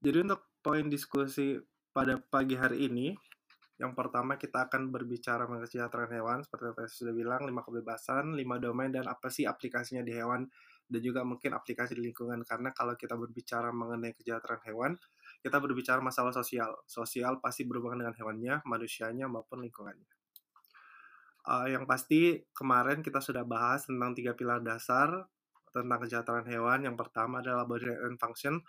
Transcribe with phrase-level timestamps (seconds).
[0.00, 1.60] Jadi untuk poin diskusi
[1.92, 3.12] pada pagi hari ini,
[3.76, 8.32] yang pertama kita akan berbicara mengenai kesejahteraan hewan, seperti yang saya sudah bilang, lima kebebasan,
[8.32, 10.48] lima domain, dan apa sih aplikasinya di hewan,
[10.88, 12.40] dan juga mungkin aplikasi di lingkungan.
[12.48, 14.92] Karena kalau kita berbicara mengenai kesejahteraan hewan,
[15.44, 16.80] kita berbicara masalah sosial.
[16.88, 20.08] Sosial pasti berhubungan dengan hewannya, manusianya, maupun lingkungannya.
[21.44, 25.28] Uh, yang pasti kemarin kita sudah bahas tentang tiga pilar dasar
[25.72, 26.88] tentang kesejahteraan hewan.
[26.88, 28.60] Yang pertama adalah body and function,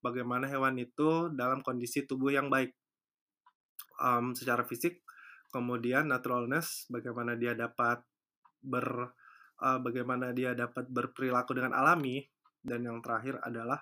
[0.00, 2.74] bagaimana hewan itu dalam kondisi tubuh yang baik
[4.00, 5.04] um, secara fisik,
[5.52, 8.00] kemudian naturalness, bagaimana dia dapat
[8.60, 9.12] ber
[9.60, 12.24] uh, bagaimana dia dapat berperilaku dengan alami,
[12.60, 13.80] dan yang terakhir adalah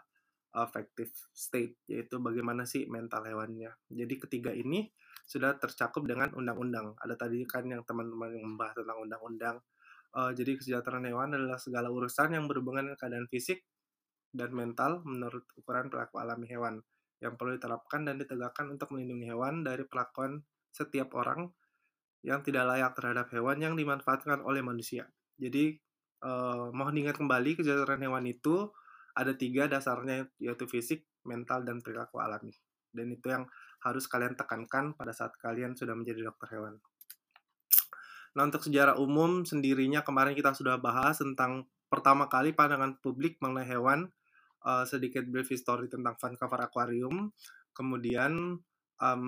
[0.54, 3.74] affective state, yaitu bagaimana sih mental hewannya.
[3.86, 4.90] Jadi ketiga ini
[5.28, 6.96] sudah tercakup dengan undang-undang.
[6.98, 9.56] Ada tadi kan yang teman-teman yang membahas tentang undang-undang.
[10.08, 13.60] Uh, jadi kesejahteraan hewan adalah segala urusan yang berhubungan dengan keadaan fisik
[14.32, 16.80] dan mental menurut ukuran perilaku alami hewan
[17.18, 21.50] yang perlu diterapkan dan ditegakkan untuk melindungi hewan dari perlakuan setiap orang
[22.22, 25.06] yang tidak layak terhadap hewan yang dimanfaatkan oleh manusia.
[25.38, 25.74] Jadi,
[26.22, 28.70] eh, mohon ingat kembali kesejahteraan hewan itu
[29.18, 32.54] ada tiga dasarnya yaitu fisik, mental, dan perilaku alami.
[32.94, 33.46] Dan itu yang
[33.82, 36.78] harus kalian tekankan pada saat kalian sudah menjadi dokter hewan.
[38.38, 43.66] Nah, untuk sejarah umum sendirinya kemarin kita sudah bahas tentang pertama kali pandangan publik mengenai
[43.66, 44.12] hewan
[44.64, 47.30] uh, sedikit brief history tentang Vancouver Aquarium.
[47.74, 48.58] Kemudian
[48.98, 49.24] um,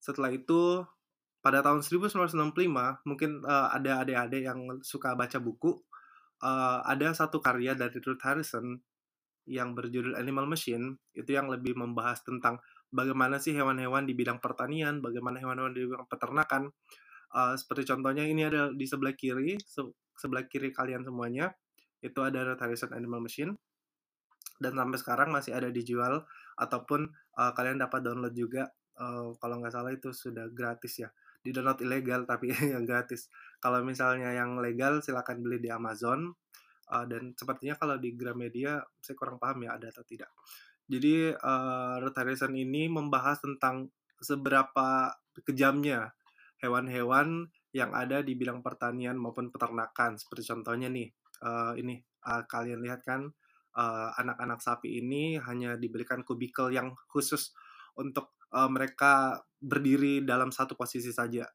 [0.00, 0.84] setelah itu
[1.40, 2.44] pada tahun 1965
[3.08, 5.80] mungkin uh, ada adik-adik yang suka baca buku
[6.44, 8.76] uh, ada satu karya dari Ruth Harrison
[9.48, 12.60] yang berjudul Animal Machine itu yang lebih membahas tentang
[12.92, 16.70] bagaimana sih hewan-hewan di bidang pertanian, bagaimana hewan-hewan di bidang peternakan.
[17.30, 19.86] Uh, seperti contohnya ini ada di sebelah kiri, se
[20.18, 21.54] sebelah kiri kalian semuanya
[22.04, 23.56] itu ada Ruth Harrison Animal Machine
[24.60, 26.22] dan sampai sekarang masih ada dijual
[26.60, 27.08] ataupun
[27.40, 28.68] uh, kalian dapat download juga
[29.00, 31.08] uh, kalau nggak salah itu sudah gratis ya.
[31.40, 33.32] Di download ilegal tapi yang gratis.
[33.58, 36.28] Kalau misalnya yang legal silakan beli di Amazon
[36.92, 40.28] uh, dan sepertinya kalau di Gramedia saya kurang paham ya ada atau tidak.
[40.90, 43.88] Jadi uh, Ruth Harrison ini membahas tentang
[44.20, 46.12] seberapa kejamnya
[46.60, 50.20] hewan-hewan yang ada di bidang pertanian maupun peternakan.
[50.20, 51.08] Seperti contohnya nih
[51.40, 51.96] uh, ini
[52.28, 53.32] uh, kalian lihat kan
[53.76, 57.54] eh, anak-anak sapi ini hanya diberikan kubikel yang khusus
[57.98, 61.46] untuk uh, mereka berdiri dalam satu posisi saja.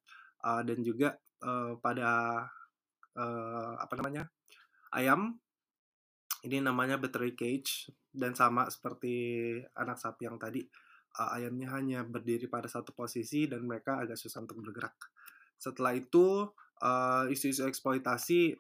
[0.46, 2.44] Uh, dan juga uh, pada
[3.18, 4.30] uh, apa namanya
[4.94, 5.34] ayam
[6.46, 10.62] ini namanya battery cage dan sama seperti anak sapi yang tadi
[11.18, 14.94] uh, ayamnya hanya berdiri pada satu posisi dan mereka agak susah untuk bergerak.
[15.58, 16.46] Setelah itu
[17.32, 18.54] isu-isu uh, eksploitasi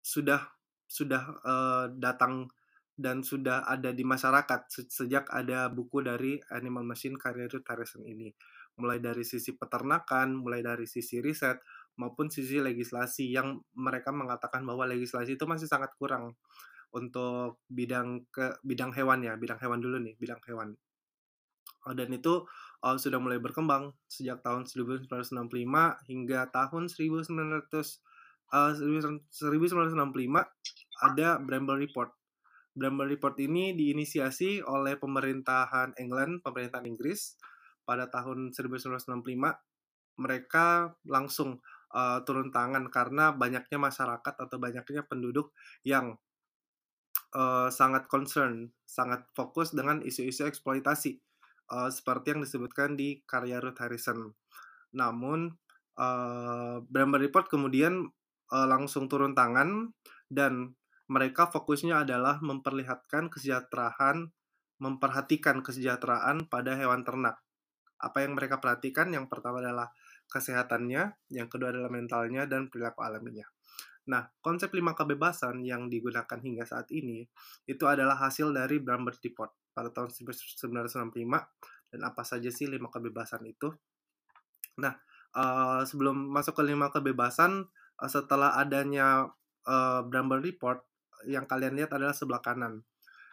[0.00, 0.40] sudah
[0.88, 2.48] sudah uh, datang
[2.98, 8.34] dan sudah ada di masyarakat sejak ada buku dari Animal Machine karya Ruth Harrison ini.
[8.74, 11.62] Mulai dari sisi peternakan, mulai dari sisi riset,
[11.94, 16.34] maupun sisi legislasi yang mereka mengatakan bahwa legislasi itu masih sangat kurang
[16.90, 20.74] untuk bidang ke bidang hewan ya, bidang hewan dulu nih, bidang hewan.
[21.86, 22.42] Oh, dan itu
[22.82, 25.38] uh, sudah mulai berkembang sejak tahun 1965
[26.10, 27.30] hingga tahun 1900
[28.50, 29.30] uh, 1965
[30.98, 32.10] ada Bramble Report
[32.78, 37.34] Bramble Report ini diinisiasi oleh pemerintahan England, pemerintahan Inggris
[37.82, 39.18] pada tahun 1965.
[40.18, 40.66] Mereka
[41.10, 41.58] langsung
[41.94, 45.50] uh, turun tangan karena banyaknya masyarakat atau banyaknya penduduk
[45.82, 46.14] yang
[47.34, 51.18] uh, sangat concern, sangat fokus dengan isu-isu eksploitasi
[51.72, 54.32] uh, seperti yang disebutkan di karya Ruth Harrison.
[54.94, 55.52] Namun
[55.98, 58.08] uh, Bramble Report kemudian
[58.52, 59.92] uh, langsung turun tangan
[60.28, 60.76] dan
[61.08, 64.28] mereka fokusnya adalah memperlihatkan kesejahteraan,
[64.78, 67.40] memperhatikan kesejahteraan pada hewan ternak.
[67.98, 69.10] Apa yang mereka perhatikan?
[69.10, 69.90] Yang pertama adalah
[70.28, 73.48] kesehatannya, yang kedua adalah mentalnya, dan perilaku alaminya.
[74.08, 77.28] Nah, konsep lima kebebasan yang digunakan hingga saat ini
[77.68, 80.72] itu adalah hasil dari Brambert Report pada tahun 1965
[81.92, 83.68] dan apa saja sih lima kebebasan itu?
[84.80, 84.96] Nah,
[85.36, 87.68] uh, sebelum masuk ke lima kebebasan,
[88.00, 89.28] uh, setelah adanya
[89.68, 90.87] uh, Brambert Report,
[91.26, 92.84] yang kalian lihat adalah sebelah kanan,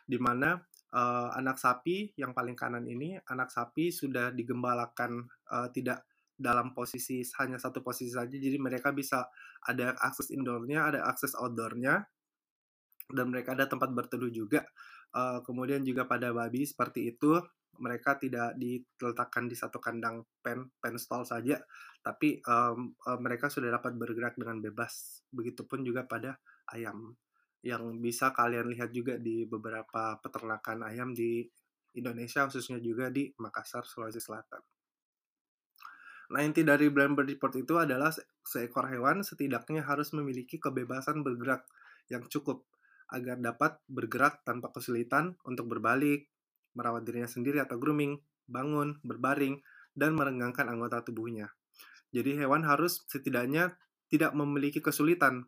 [0.06, 0.58] di mana
[0.96, 7.24] uh, anak sapi yang paling kanan ini, anak sapi sudah digembalakan uh, tidak dalam posisi
[7.40, 9.28] hanya satu posisi saja, jadi mereka bisa
[9.64, 12.04] ada akses indoornya, ada akses outdoornya,
[13.08, 14.68] dan mereka ada tempat berteduh juga.
[15.16, 17.40] Uh, kemudian juga pada babi seperti itu,
[17.80, 21.60] mereka tidak diletakkan di satu kandang pen pen stall saja,
[22.04, 25.24] tapi um, uh, mereka sudah dapat bergerak dengan bebas.
[25.32, 26.36] Begitupun juga pada
[26.72, 27.16] ayam
[27.66, 31.42] yang bisa kalian lihat juga di beberapa peternakan ayam di
[31.98, 34.62] Indonesia khususnya juga di Makassar, Sulawesi Selatan.
[36.30, 38.14] Nah, inti dari bird report itu adalah
[38.46, 41.66] seekor hewan setidaknya harus memiliki kebebasan bergerak
[42.10, 42.66] yang cukup
[43.10, 46.30] agar dapat bergerak tanpa kesulitan untuk berbalik,
[46.74, 48.18] merawat dirinya sendiri atau grooming,
[48.50, 49.62] bangun, berbaring,
[49.94, 51.54] dan merenggangkan anggota tubuhnya.
[52.10, 53.78] Jadi hewan harus setidaknya
[54.10, 55.46] tidak memiliki kesulitan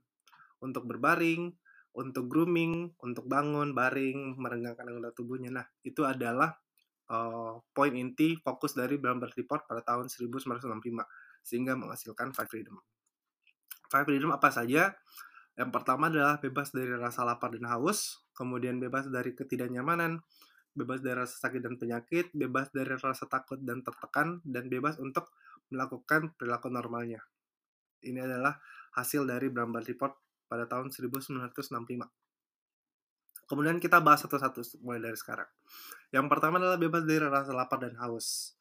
[0.61, 1.53] untuk berbaring,
[1.97, 5.49] untuk grooming, untuk bangun, baring, merenggangkan anggota tubuhnya.
[5.49, 6.53] Nah, itu adalah
[7.09, 10.77] uh, poin inti fokus dari Bird Report pada tahun 1965
[11.41, 12.77] sehingga menghasilkan Five Freedom.
[13.89, 14.93] Five Freedom apa saja?
[15.57, 20.21] Yang pertama adalah bebas dari rasa lapar dan haus, kemudian bebas dari ketidaknyamanan,
[20.77, 25.33] bebas dari rasa sakit dan penyakit, bebas dari rasa takut dan tertekan, dan bebas untuk
[25.73, 27.25] melakukan perilaku normalnya.
[28.05, 28.61] Ini adalah
[28.93, 31.47] hasil dari Bird Report pada tahun 1965.
[33.47, 35.47] Kemudian kita bahas satu-satu mulai dari sekarang.
[36.11, 38.55] Yang pertama adalah bebas dari rasa lapar dan haus.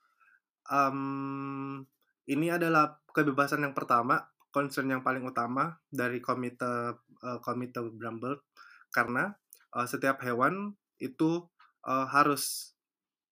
[0.70, 1.82] Um,
[2.26, 8.46] ini adalah kebebasan yang pertama, concern yang paling utama dari komite uh, komite Bramble
[8.94, 9.34] karena
[9.74, 11.44] uh, setiap hewan itu
[11.86, 12.74] uh, harus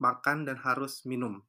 [0.02, 1.42] makan dan harus minum.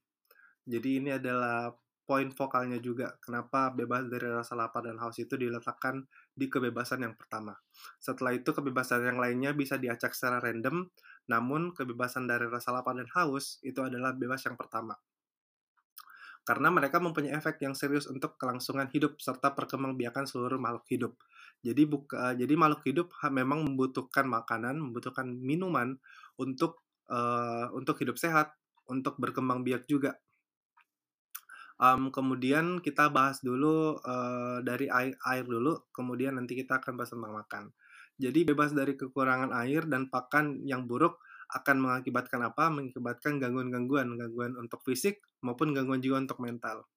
[0.65, 1.73] Jadi ini adalah
[2.05, 6.05] poin vokalnya juga kenapa bebas dari rasa lapar dan haus itu diletakkan
[6.35, 7.55] di kebebasan yang pertama.
[7.97, 10.91] Setelah itu kebebasan yang lainnya bisa diacak secara random,
[11.31, 14.99] namun kebebasan dari rasa lapar dan haus itu adalah bebas yang pertama.
[16.45, 21.13] Karena mereka mempunyai efek yang serius untuk kelangsungan hidup serta perkembangbiakan seluruh makhluk hidup.
[21.65, 25.97] Jadi buka, jadi makhluk hidup memang membutuhkan makanan, membutuhkan minuman
[26.37, 28.53] untuk uh, untuk hidup sehat,
[28.85, 30.21] untuk berkembang biak juga
[31.75, 37.11] Um, kemudian kita bahas dulu uh, dari air, air dulu, kemudian nanti kita akan bahas
[37.11, 37.63] tentang makan.
[38.15, 41.19] Jadi bebas dari kekurangan air dan pakan yang buruk
[41.51, 42.71] akan mengakibatkan apa?
[42.71, 46.87] Mengakibatkan gangguan-gangguan, gangguan untuk fisik maupun gangguan juga untuk mental.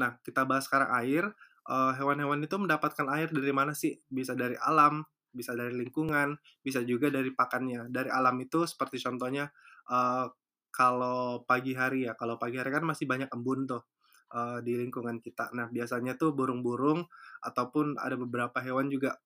[0.00, 1.24] Nah, kita bahas sekarang air.
[1.68, 3.94] Hewan-hewan uh, itu mendapatkan air dari mana sih?
[4.08, 7.92] Bisa dari alam, bisa dari lingkungan, bisa juga dari pakannya.
[7.92, 9.46] Dari alam itu seperti contohnya
[9.92, 10.26] uh,
[10.72, 13.91] kalau pagi hari ya, kalau pagi hari kan masih banyak embun tuh
[14.32, 15.52] uh, di lingkungan kita.
[15.52, 17.04] Nah, biasanya tuh burung-burung
[17.44, 19.20] ataupun ada beberapa hewan juga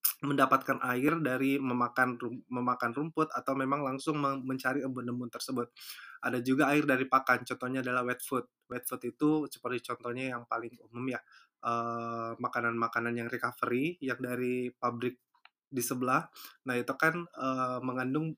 [0.28, 5.68] mendapatkan air dari memakan rum, memakan rumput atau memang langsung mencari embun-embun tersebut.
[6.20, 8.44] Ada juga air dari pakan, contohnya adalah wet food.
[8.68, 11.20] Wet food itu seperti contohnya yang paling umum ya,
[11.60, 12.36] makanan
[12.76, 15.20] makanan-makanan yang recovery yang dari pabrik
[15.70, 16.26] di sebelah.
[16.66, 18.34] Nah, itu kan uh, mengandung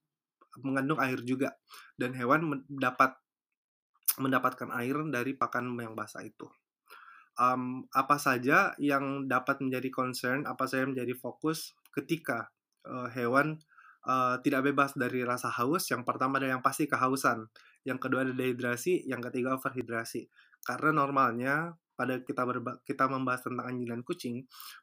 [0.60, 1.56] mengandung air juga
[1.96, 3.16] dan hewan mendapat
[4.20, 6.49] mendapatkan air dari pakan yang basah itu.
[7.32, 12.53] Um, apa saja yang dapat menjadi concern, apa saja yang menjadi fokus ketika
[12.85, 13.56] uh, hewan
[14.05, 15.88] uh, tidak bebas dari rasa haus.
[15.88, 17.49] Yang pertama ada yang pasti kehausan,
[17.88, 20.29] yang kedua ada dehidrasi, yang ketiga overhidrasi.
[20.62, 24.37] Karena normalnya pada kita berba kita membahas tentang anjing dan kucing,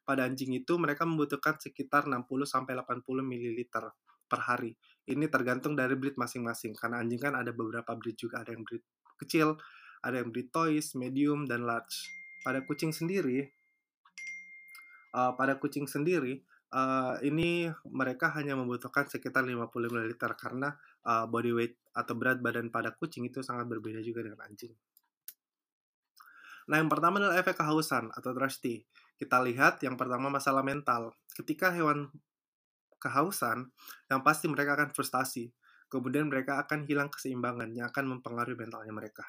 [0.05, 3.59] pada anjing itu mereka membutuhkan sekitar 60 sampai 80 ml
[4.29, 4.77] per hari.
[5.09, 8.85] Ini tergantung dari breed masing-masing karena anjing kan ada beberapa breed juga, ada yang breed
[9.19, 9.59] kecil,
[9.99, 12.07] ada yang beli toys, medium, dan large.
[12.41, 13.51] Pada kucing sendiri,
[15.11, 16.39] uh, pada kucing sendiri,
[16.71, 20.71] uh, ini mereka hanya membutuhkan sekitar 50 ml karena
[21.03, 24.71] uh, body weight atau berat badan pada kucing itu sangat berbeda juga dengan anjing.
[26.69, 28.85] Nah, yang pertama adalah efek kehausan atau thirsty.
[29.17, 31.17] Kita lihat yang pertama masalah mental.
[31.33, 32.13] Ketika hewan
[33.01, 33.73] kehausan,
[34.07, 35.49] yang pasti mereka akan frustasi
[35.89, 39.25] kemudian mereka akan hilang keseimbangan yang akan mempengaruhi mentalnya mereka.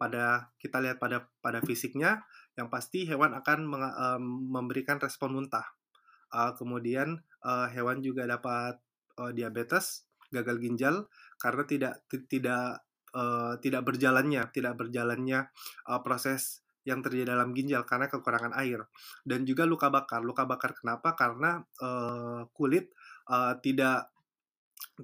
[0.00, 2.24] Pada kita lihat pada pada fisiknya,
[2.56, 5.68] yang pasti hewan akan meng, um, memberikan respon muntah.
[6.28, 8.80] Uh, kemudian uh, hewan juga dapat
[9.20, 11.08] uh, diabetes, gagal ginjal
[11.40, 11.94] karena tidak
[12.28, 12.84] tidak
[13.16, 15.48] uh, tidak berjalannya tidak berjalannya
[15.88, 18.88] uh, proses yang terjadi dalam ginjal karena kekurangan air
[19.28, 20.24] dan juga luka bakar.
[20.24, 21.12] Luka bakar kenapa?
[21.12, 22.92] Karena uh, kulit
[23.28, 24.08] uh, tidak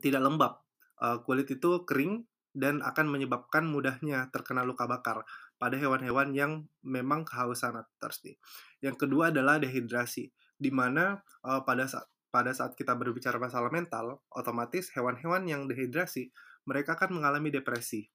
[0.00, 0.63] tidak lembab
[1.04, 2.25] uh, kulit itu kering
[2.56, 5.26] dan akan menyebabkan mudahnya terkena luka bakar
[5.61, 8.40] pada hewan-hewan yang memang kehausan atau thirsty.
[8.80, 14.18] Yang kedua adalah dehidrasi, di mana uh, pada saat pada saat kita berbicara masalah mental,
[14.34, 16.34] otomatis hewan-hewan yang dehidrasi
[16.66, 18.11] mereka akan mengalami depresi.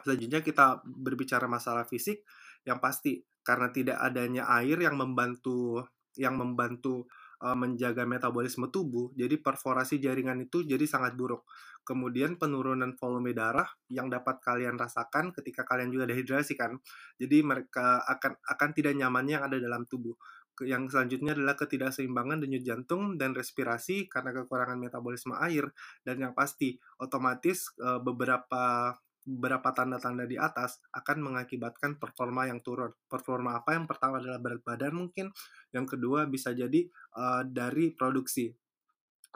[0.00, 2.24] Selanjutnya kita berbicara masalah fisik,
[2.64, 5.84] yang pasti karena tidak adanya air yang membantu
[6.16, 7.08] yang membantu
[7.40, 11.48] uh, menjaga metabolisme tubuh, jadi perforasi jaringan itu jadi sangat buruk.
[11.82, 16.76] Kemudian penurunan volume darah yang dapat kalian rasakan ketika kalian juga dehidrasi kan.
[17.16, 20.14] Jadi mereka akan akan tidak nyamannya yang ada dalam tubuh.
[20.60, 25.72] yang selanjutnya adalah ketidakseimbangan denyut jantung dan respirasi karena kekurangan metabolisme air
[26.04, 28.92] dan yang pasti otomatis uh, beberapa
[29.24, 32.90] beberapa tanda-tanda di atas akan mengakibatkan performa yang turun.
[33.06, 33.76] Performa apa?
[33.76, 35.30] Yang pertama adalah berat badan mungkin,
[35.76, 38.50] yang kedua bisa jadi uh, dari produksi.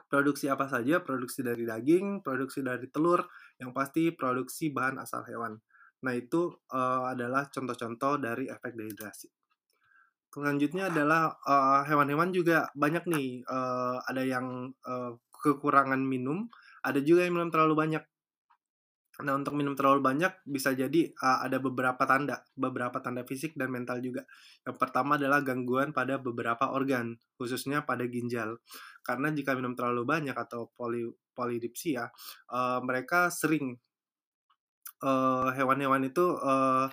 [0.08, 1.04] Produksi apa saja?
[1.04, 3.22] Produksi dari daging, produksi dari telur,
[3.62, 5.58] yang pasti produksi bahan asal hewan.
[6.04, 9.30] Nah, itu uh, adalah contoh-contoh dari efek dehidrasi.
[10.34, 11.30] Selanjutnya adalah
[11.86, 16.50] hewan-hewan uh, juga banyak nih, uh, ada yang uh, kekurangan minum,
[16.82, 18.02] ada juga yang minum terlalu banyak.
[19.22, 23.70] Nah, untuk minum terlalu banyak bisa jadi uh, ada beberapa tanda, beberapa tanda fisik dan
[23.70, 24.26] mental juga.
[24.66, 28.58] Yang pertama adalah gangguan pada beberapa organ, khususnya pada ginjal.
[29.06, 32.10] Karena jika minum terlalu banyak atau poli polidipsia,
[32.50, 33.78] uh, mereka sering
[35.54, 36.88] hewan-hewan uh, itu uh,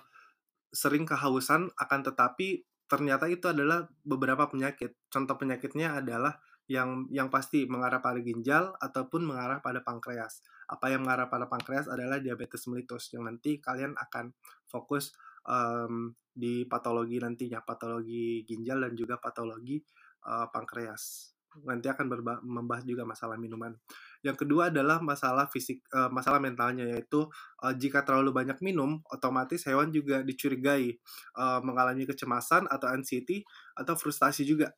[0.68, 4.94] sering kehausan akan tetapi ternyata itu adalah beberapa penyakit.
[5.08, 6.36] Contoh penyakitnya adalah
[6.70, 10.44] yang yang pasti mengarah pada ginjal ataupun mengarah pada pankreas.
[10.70, 14.30] Apa yang mengarah pada pankreas adalah diabetes mellitus yang nanti kalian akan
[14.70, 15.12] fokus
[15.46, 19.82] um, di patologi nantinya, patologi ginjal dan juga patologi
[20.24, 21.34] uh, pankreas.
[21.68, 22.08] Nanti akan
[22.40, 23.76] membahas juga masalah minuman.
[24.24, 27.28] Yang kedua adalah masalah fisik, uh, masalah mentalnya yaitu
[27.60, 30.96] uh, jika terlalu banyak minum, otomatis hewan juga dicurigai
[31.36, 33.44] uh, mengalami kecemasan atau anxiety
[33.76, 34.72] atau frustasi juga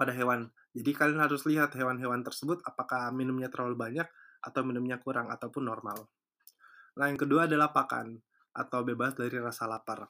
[0.00, 0.48] pada hewan.
[0.72, 4.08] Jadi kalian harus lihat hewan-hewan tersebut apakah minumnya terlalu banyak
[4.40, 6.08] atau minumnya kurang ataupun normal.
[6.96, 8.16] Nah, yang kedua adalah pakan
[8.56, 10.08] atau bebas dari rasa lapar.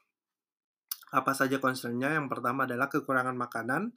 [1.10, 2.14] Apa saja concernnya?
[2.14, 3.90] Yang pertama adalah kekurangan makanan,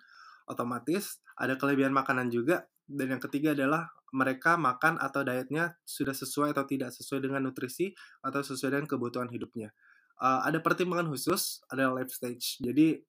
[0.50, 6.53] otomatis ada kelebihan makanan juga dan yang ketiga adalah mereka makan atau dietnya sudah sesuai
[6.53, 9.73] atau tidak sesuai dengan nutrisi atau sesuai dengan kebutuhan hidupnya.
[10.21, 12.62] Uh, ada pertimbangan khusus, ada life stage.
[12.62, 13.01] Jadi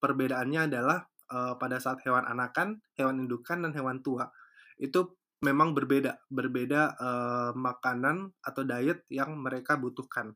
[0.00, 4.28] perbedaannya adalah uh, pada saat hewan anakan, hewan indukan dan hewan tua
[4.80, 5.14] itu
[5.44, 10.32] memang berbeda, berbeda uh, makanan atau diet yang mereka butuhkan.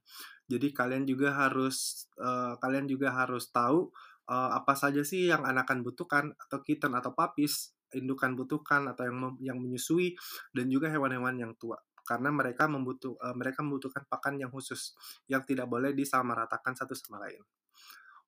[0.49, 3.89] Jadi kalian juga harus uh, kalian juga harus tahu
[4.29, 9.19] uh, apa saja sih yang anakan butuhkan atau kitten atau papis indukan butuhkan atau yang
[9.41, 10.13] yang menyusui
[10.53, 14.97] dan juga hewan-hewan yang tua karena mereka membutuh uh, mereka membutuhkan pakan yang khusus
[15.29, 17.41] yang tidak boleh disamaratakan satu sama lain.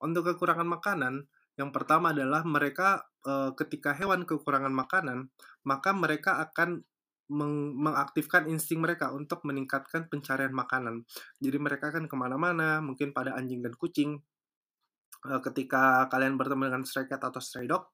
[0.01, 1.29] Untuk kekurangan makanan,
[1.59, 5.33] yang pertama adalah mereka uh, ketika hewan kekurangan makanan,
[5.67, 6.85] maka mereka akan
[7.31, 11.07] meng mengaktifkan insting mereka untuk meningkatkan pencarian makanan.
[11.39, 14.19] Jadi mereka akan ke mana-mana, mungkin pada anjing dan kucing.
[15.21, 17.93] Uh, ketika kalian bertemu dengan stray cat atau stray dog,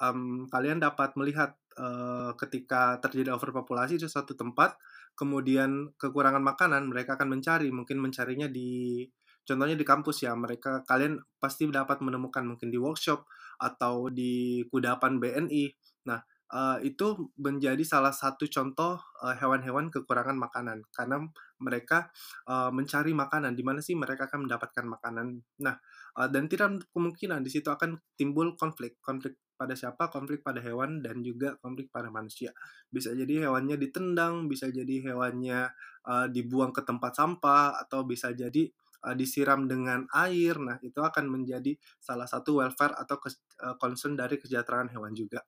[0.00, 4.74] um, kalian dapat melihat uh, ketika terjadi overpopulasi di suatu tempat,
[5.12, 9.04] kemudian kekurangan makanan, mereka akan mencari, mungkin mencarinya di
[9.46, 13.24] contohnya di kampus ya, mereka kalian pasti dapat menemukan mungkin di workshop
[13.62, 15.64] atau di kudapan BNI.
[16.10, 16.20] Nah,
[16.52, 19.00] uh, itu menjadi salah satu contoh
[19.40, 21.26] hewan-hewan uh, kekurangan makanan karena
[21.58, 22.12] mereka
[22.46, 25.40] uh, mencari makanan di mana sih mereka akan mendapatkan makanan.
[25.62, 25.76] Nah,
[26.16, 31.24] dan tidak kemungkinan di situ akan timbul konflik, konflik pada siapa, konflik pada hewan dan
[31.24, 32.52] juga konflik pada manusia.
[32.88, 35.68] Bisa jadi hewannya ditendang, bisa jadi hewannya
[36.32, 38.68] dibuang ke tempat sampah atau bisa jadi
[39.06, 40.58] uh, disiram dengan air.
[40.58, 43.22] Nah, itu akan menjadi salah satu welfare atau
[43.78, 45.46] concern dari kesejahteraan hewan juga.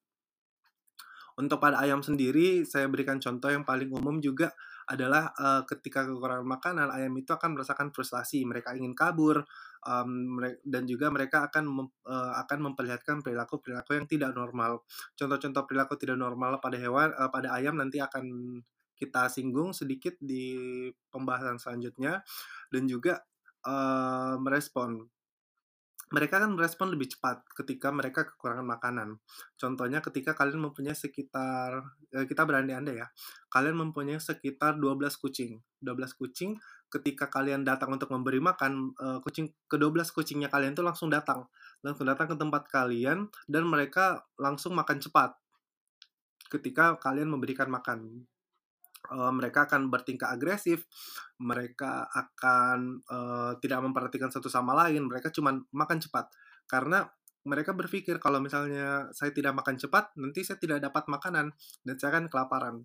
[1.39, 4.51] Untuk pada ayam sendiri, saya berikan contoh yang paling umum juga
[4.91, 9.47] adalah uh, ketika kekurangan makanan, ayam itu akan merasakan frustasi, mereka ingin kabur,
[9.87, 14.83] um, dan juga mereka akan mem, uh, akan memperlihatkan perilaku perilaku yang tidak normal.
[15.15, 18.59] Contoh-contoh perilaku tidak normal pada hewan, uh, pada ayam nanti akan
[18.99, 22.19] kita singgung sedikit di pembahasan selanjutnya,
[22.75, 23.23] dan juga
[24.41, 25.05] merespon
[26.09, 29.21] mereka kan merespon lebih cepat ketika mereka kekurangan makanan.
[29.61, 33.13] Contohnya ketika kalian mempunyai sekitar, kita berandai-andai ya,
[33.53, 35.61] kalian mempunyai sekitar 12 kucing.
[35.85, 36.57] 12 kucing,
[36.89, 41.45] ketika kalian datang untuk memberi makan, kucing ke-12 kucingnya kalian tuh langsung datang.
[41.85, 45.37] Langsung datang ke tempat kalian, dan mereka langsung makan cepat
[46.49, 48.25] ketika kalian memberikan makan
[49.13, 50.85] uh, mereka akan bertingkah agresif,
[51.41, 56.29] mereka akan uh, tidak memperhatikan satu sama lain, mereka cuma makan cepat
[56.69, 57.09] karena
[57.49, 62.19] mereka berpikir kalau misalnya saya tidak makan cepat, nanti saya tidak dapat makanan dan saya
[62.19, 62.85] akan kelaparan.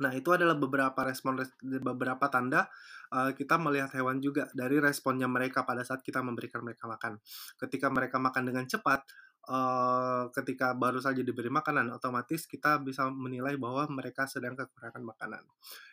[0.00, 2.70] Nah, itu adalah beberapa respon beberapa tanda
[3.12, 7.20] uh, kita melihat hewan juga dari responnya mereka pada saat kita memberikan mereka makan.
[7.60, 9.04] Ketika mereka makan dengan cepat,
[9.48, 15.42] uh, ketika baru saja diberi makanan, otomatis kita bisa menilai bahwa mereka sedang kekurangan makanan.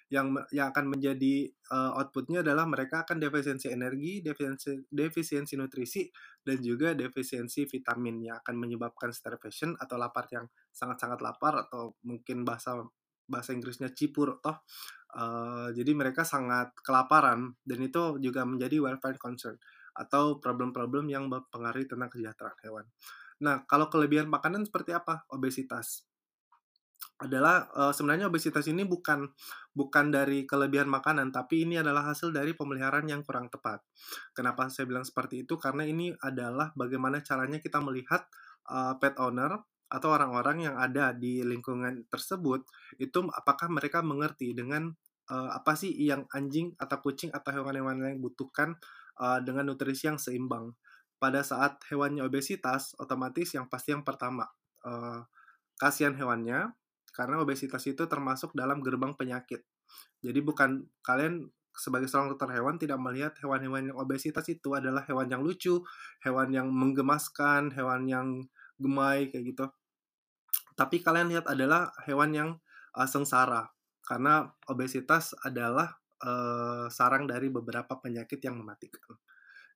[0.08, 6.08] Yang yang akan menjadi uh, outputnya adalah mereka akan defisiensi energi, defisiensi, defisiensi nutrisi,
[6.44, 12.48] dan juga defisiensi vitamin yang akan menyebabkan starvation atau lapar yang sangat-sangat lapar atau mungkin
[12.48, 12.84] bahasa
[13.28, 14.64] bahasa Inggrisnya cipur toh.
[15.12, 19.56] Uh, jadi mereka sangat kelaparan dan itu juga menjadi welfare concern
[19.98, 22.86] atau problem-problem yang mempengaruhi tentang kesejahteraan hewan.
[23.44, 25.26] Nah, kalau kelebihan makanan seperti apa?
[25.30, 26.08] Obesitas
[27.18, 29.26] adalah uh, sebenarnya obesitas ini bukan
[29.74, 33.82] bukan dari kelebihan makanan tapi ini adalah hasil dari pemeliharaan yang kurang tepat.
[34.38, 35.58] Kenapa saya bilang seperti itu?
[35.58, 38.26] Karena ini adalah bagaimana caranya kita melihat
[38.70, 42.68] uh, pet owner atau orang-orang yang ada di lingkungan tersebut
[43.00, 44.92] itu apakah mereka mengerti dengan
[45.32, 48.76] uh, apa sih yang anjing atau kucing atau hewan-hewan lain butuhkan
[49.18, 50.76] uh, dengan nutrisi yang seimbang.
[51.18, 54.46] Pada saat hewannya obesitas, otomatis yang pasti yang pertama
[54.86, 55.26] uh,
[55.78, 56.74] kasihan hewannya,
[57.14, 59.66] karena obesitas itu termasuk dalam gerbang penyakit.
[60.22, 65.30] Jadi bukan kalian sebagai seorang dokter hewan tidak melihat hewan-hewan yang obesitas itu adalah hewan
[65.30, 65.82] yang lucu,
[66.26, 68.28] hewan yang menggemaskan, hewan yang
[68.82, 69.66] gemai kayak gitu.
[70.78, 72.50] Tapi kalian lihat adalah hewan yang
[72.98, 73.70] uh, sengsara
[74.06, 79.18] karena obesitas adalah uh, sarang dari beberapa penyakit yang mematikan.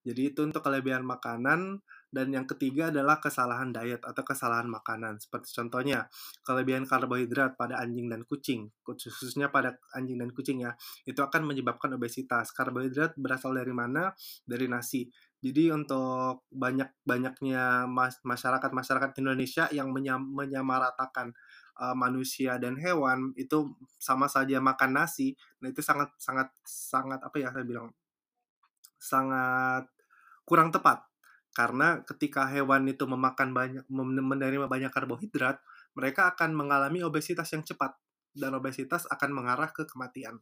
[0.01, 1.77] Jadi itu untuk kelebihan makanan
[2.12, 5.22] dan yang ketiga adalah kesalahan diet atau kesalahan makanan.
[5.22, 6.10] Seperti contohnya
[6.41, 10.74] kelebihan karbohidrat pada anjing dan kucing, khususnya pada anjing dan kucing ya,
[11.05, 12.50] itu akan menyebabkan obesitas.
[12.51, 14.12] Karbohidrat berasal dari mana?
[14.43, 15.05] Dari nasi.
[15.41, 17.89] Jadi untuk banyak-banyaknya
[18.22, 21.34] masyarakat-masyarakat Indonesia yang menyam, menyamaratakan
[21.81, 27.38] uh, manusia dan hewan itu sama saja makan nasi, nah itu sangat sangat sangat apa
[27.41, 27.89] ya saya bilang
[29.01, 29.89] sangat
[30.46, 31.01] kurang tepat
[31.51, 35.60] karena ketika hewan itu memakan banyak menerima banyak karbohidrat
[35.98, 37.98] mereka akan mengalami obesitas yang cepat
[38.31, 40.39] dan obesitas akan mengarah ke kematian.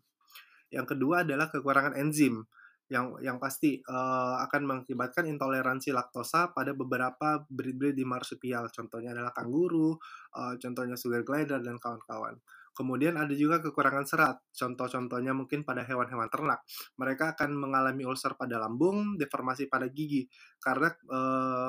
[0.69, 2.45] Yang kedua adalah kekurangan enzim
[2.89, 8.69] yang yang pasti uh, akan mengakibatkan intoleransi laktosa pada beberapa breed-breed di marsupial.
[8.73, 9.93] Contohnya adalah kanguru,
[10.37, 12.37] uh, contohnya sugar glider dan kawan-kawan.
[12.79, 14.39] Kemudian ada juga kekurangan serat.
[14.55, 16.63] Contoh-contohnya mungkin pada hewan-hewan ternak.
[16.95, 20.23] Mereka akan mengalami ulcer pada lambung, deformasi pada gigi
[20.63, 21.19] karena e,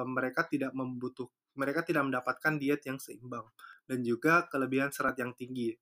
[0.07, 1.27] mereka tidak membutuh
[1.59, 3.43] mereka tidak mendapatkan diet yang seimbang
[3.91, 5.75] dan juga kelebihan serat yang tinggi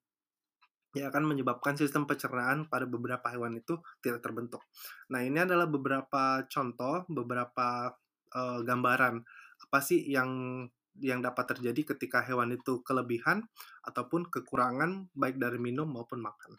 [0.97, 4.65] yang akan menyebabkan sistem pencernaan pada beberapa hewan itu tidak terbentuk.
[5.13, 7.93] Nah, ini adalah beberapa contoh, beberapa
[8.33, 9.21] uh, gambaran
[9.69, 10.65] apa sih yang
[11.01, 13.47] yang dapat terjadi ketika hewan itu kelebihan
[13.87, 16.59] ataupun kekurangan baik dari minum maupun makan.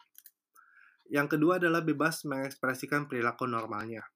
[1.10, 4.06] Yang kedua adalah bebas mengekspresikan perilaku normalnya.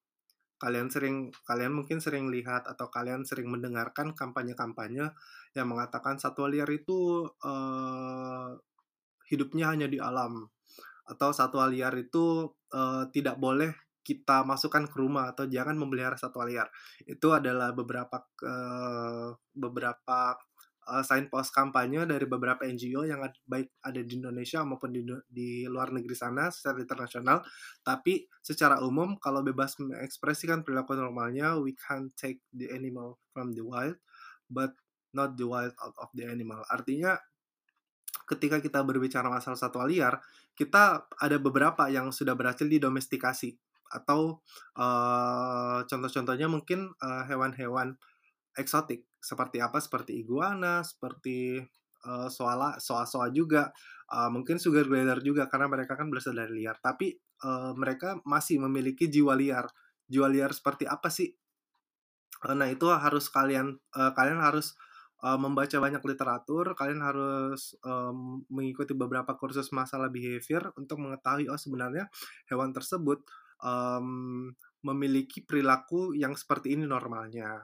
[0.55, 5.11] Kalian sering kalian mungkin sering lihat atau kalian sering mendengarkan kampanye-kampanye
[5.53, 8.55] yang mengatakan satwa liar itu uh,
[9.27, 10.47] hidupnya hanya di alam
[11.05, 16.45] atau satwa liar itu uh, tidak boleh kita masukkan ke rumah atau jangan memelihara satwa
[16.45, 16.69] liar.
[17.09, 20.37] Itu adalah beberapa uh, beberapa
[20.88, 25.64] uh, sign post kampanye dari beberapa NGO yang baik ada di Indonesia maupun di, di
[25.64, 27.40] luar negeri sana secara internasional.
[27.81, 33.64] Tapi secara umum kalau bebas mengekspresikan perilaku normalnya, we can take the animal from the
[33.64, 33.97] wild,
[34.53, 34.77] but
[35.17, 36.61] not the wild out of the animal.
[36.69, 37.17] Artinya
[38.29, 40.21] ketika kita berbicara masalah satwa liar,
[40.55, 43.57] kita ada beberapa yang sudah berhasil didomestikasi
[43.94, 44.42] atau
[44.74, 46.90] uh, contoh-contohnya mungkin
[47.30, 47.94] hewan-hewan
[48.59, 49.78] eksotik seperti apa?
[49.78, 51.62] Seperti iguana seperti
[52.04, 53.72] uh, soala soa-soa juga
[54.12, 56.76] uh, mungkin sugar glider juga karena mereka kan berasal dari liar.
[56.78, 59.66] Tapi uh, mereka masih memiliki jiwa liar.
[60.04, 61.33] Jiwa liar seperti apa sih?
[62.44, 64.76] Uh, nah itu harus kalian uh, kalian harus
[65.24, 72.12] membaca banyak literatur, kalian harus um, mengikuti beberapa kursus masalah behavior untuk mengetahui oh sebenarnya
[72.52, 73.24] hewan tersebut
[73.64, 74.53] um,
[74.85, 77.57] memiliki perilaku yang seperti ini normalnya.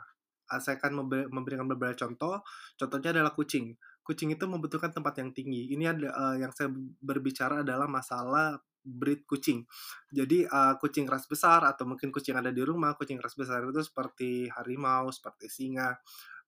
[0.51, 2.43] Ah, saya akan memberikan beberapa contoh.
[2.75, 3.77] Contohnya adalah kucing.
[4.03, 5.71] Kucing itu membutuhkan tempat yang tinggi.
[5.71, 9.63] Ini ada uh, yang saya berbicara adalah masalah breed kucing.
[10.11, 13.85] Jadi uh, kucing ras besar atau mungkin kucing ada di rumah, kucing ras besar itu
[13.85, 15.95] seperti harimau, seperti singa.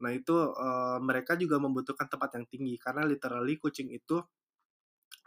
[0.03, 4.19] Nah itu uh, mereka juga membutuhkan tempat yang tinggi karena literally kucing itu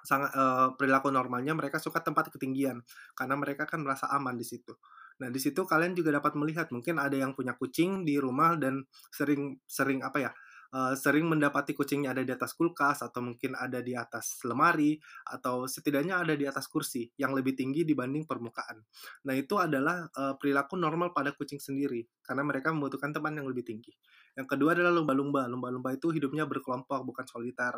[0.06, 2.86] sangat uh, perilaku normalnya mereka suka tempat ketinggian
[3.18, 4.78] karena mereka kan merasa aman di situ.
[5.20, 8.84] Nah, di situ kalian juga dapat melihat mungkin ada yang punya kucing di rumah dan
[9.12, 10.32] sering sering apa ya?
[10.76, 15.72] Uh, sering mendapati kucingnya ada di atas kulkas atau mungkin ada di atas lemari atau
[15.72, 18.84] setidaknya ada di atas kursi yang lebih tinggi dibanding permukaan.
[19.24, 23.64] Nah, itu adalah uh, perilaku normal pada kucing sendiri karena mereka membutuhkan tempat yang lebih
[23.64, 23.96] tinggi.
[24.36, 25.48] Yang kedua adalah lumba-lumba.
[25.48, 27.72] Lumba-lumba itu hidupnya berkelompok, bukan soliter.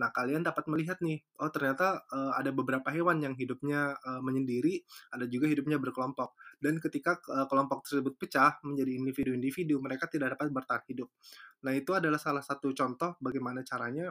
[0.00, 4.80] Nah, kalian dapat melihat nih, oh ternyata uh, ada beberapa hewan yang hidupnya uh, menyendiri,
[5.12, 6.32] ada juga hidupnya berkelompok.
[6.56, 11.08] Dan ketika uh, kelompok tersebut pecah menjadi individu-individu, mereka tidak dapat bertahan hidup.
[11.68, 14.08] Nah, itu adalah salah satu contoh bagaimana caranya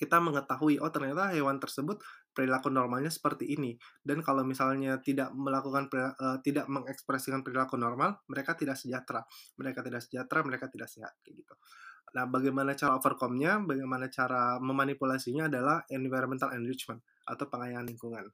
[0.00, 3.74] kita mengetahui oh ternyata hewan tersebut perilaku normalnya seperti ini.
[4.00, 9.26] Dan kalau misalnya tidak melakukan uh, tidak mengekspresikan perilaku normal mereka tidak sejahtera.
[9.58, 11.54] Mereka tidak sejahtera mereka tidak sehat kayak gitu.
[12.16, 13.62] Nah bagaimana cara overcome-nya?
[13.62, 18.26] Bagaimana cara memanipulasinya adalah environmental enrichment atau pengayangan lingkungan.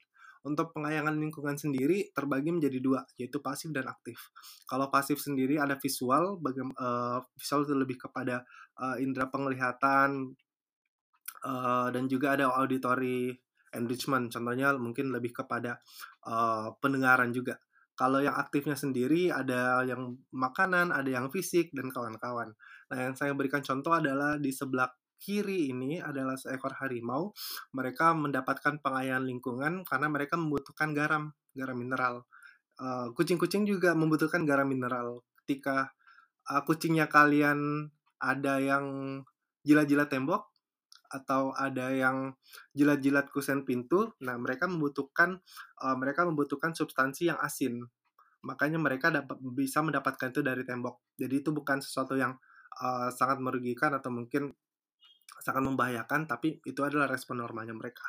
[0.47, 4.31] Untuk pengayangan lingkungan sendiri terbagi menjadi dua, yaitu pasif dan aktif.
[4.71, 8.47] Kalau pasif sendiri ada visual, bagaimana uh, visual itu lebih kepada
[8.79, 10.39] uh, indera penglihatan,
[11.43, 13.35] uh, dan juga ada auditory
[13.77, 15.79] enrichment contohnya mungkin lebih kepada
[16.25, 17.61] uh, pendengaran juga.
[17.97, 22.53] Kalau yang aktifnya sendiri ada yang makanan ada yang fisik dan kawan-kawan.
[22.93, 27.33] Nah yang saya berikan contoh adalah di sebelah kiri ini adalah seekor harimau.
[27.73, 32.29] Mereka mendapatkan pengayaan lingkungan karena mereka membutuhkan garam garam mineral.
[33.17, 35.25] Kucing-kucing uh, juga membutuhkan garam mineral.
[35.41, 35.89] Ketika
[36.53, 37.89] uh, kucingnya kalian
[38.21, 38.85] ada yang
[39.65, 40.56] jilat-jilat tembok
[41.17, 42.37] atau ada yang
[42.77, 45.41] jilat-jilat kusen pintu, nah mereka membutuhkan
[45.81, 47.81] uh, mereka membutuhkan substansi yang asin.
[48.45, 51.17] Makanya mereka dapat bisa mendapatkan itu dari tembok.
[51.17, 52.37] Jadi itu bukan sesuatu yang
[52.85, 54.53] uh, sangat merugikan atau mungkin
[55.41, 58.05] sangat membahayakan, tapi itu adalah respon normalnya mereka.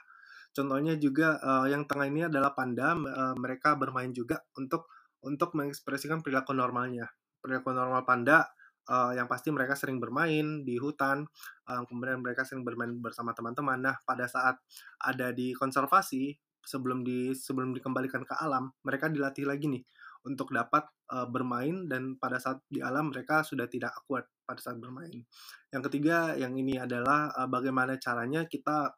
[0.52, 4.90] Contohnya juga uh, yang tengah ini adalah panda, uh, mereka bermain juga untuk
[5.24, 7.08] untuk mengekspresikan perilaku normalnya.
[7.42, 8.57] Perilaku normal panda
[8.90, 11.28] uh, yang pasti mereka sering bermain di hutan,
[11.68, 13.80] uh, kemudian mereka sering bermain bersama teman-teman.
[13.80, 14.58] Nah, pada saat
[15.04, 19.84] ada di konservasi sebelum di sebelum dikembalikan ke alam, mereka dilatih lagi nih
[20.28, 24.76] untuk dapat uh, bermain dan pada saat di alam mereka sudah tidak kuat pada saat
[24.80, 25.24] bermain.
[25.72, 28.92] Yang ketiga, yang ini adalah uh, bagaimana caranya kita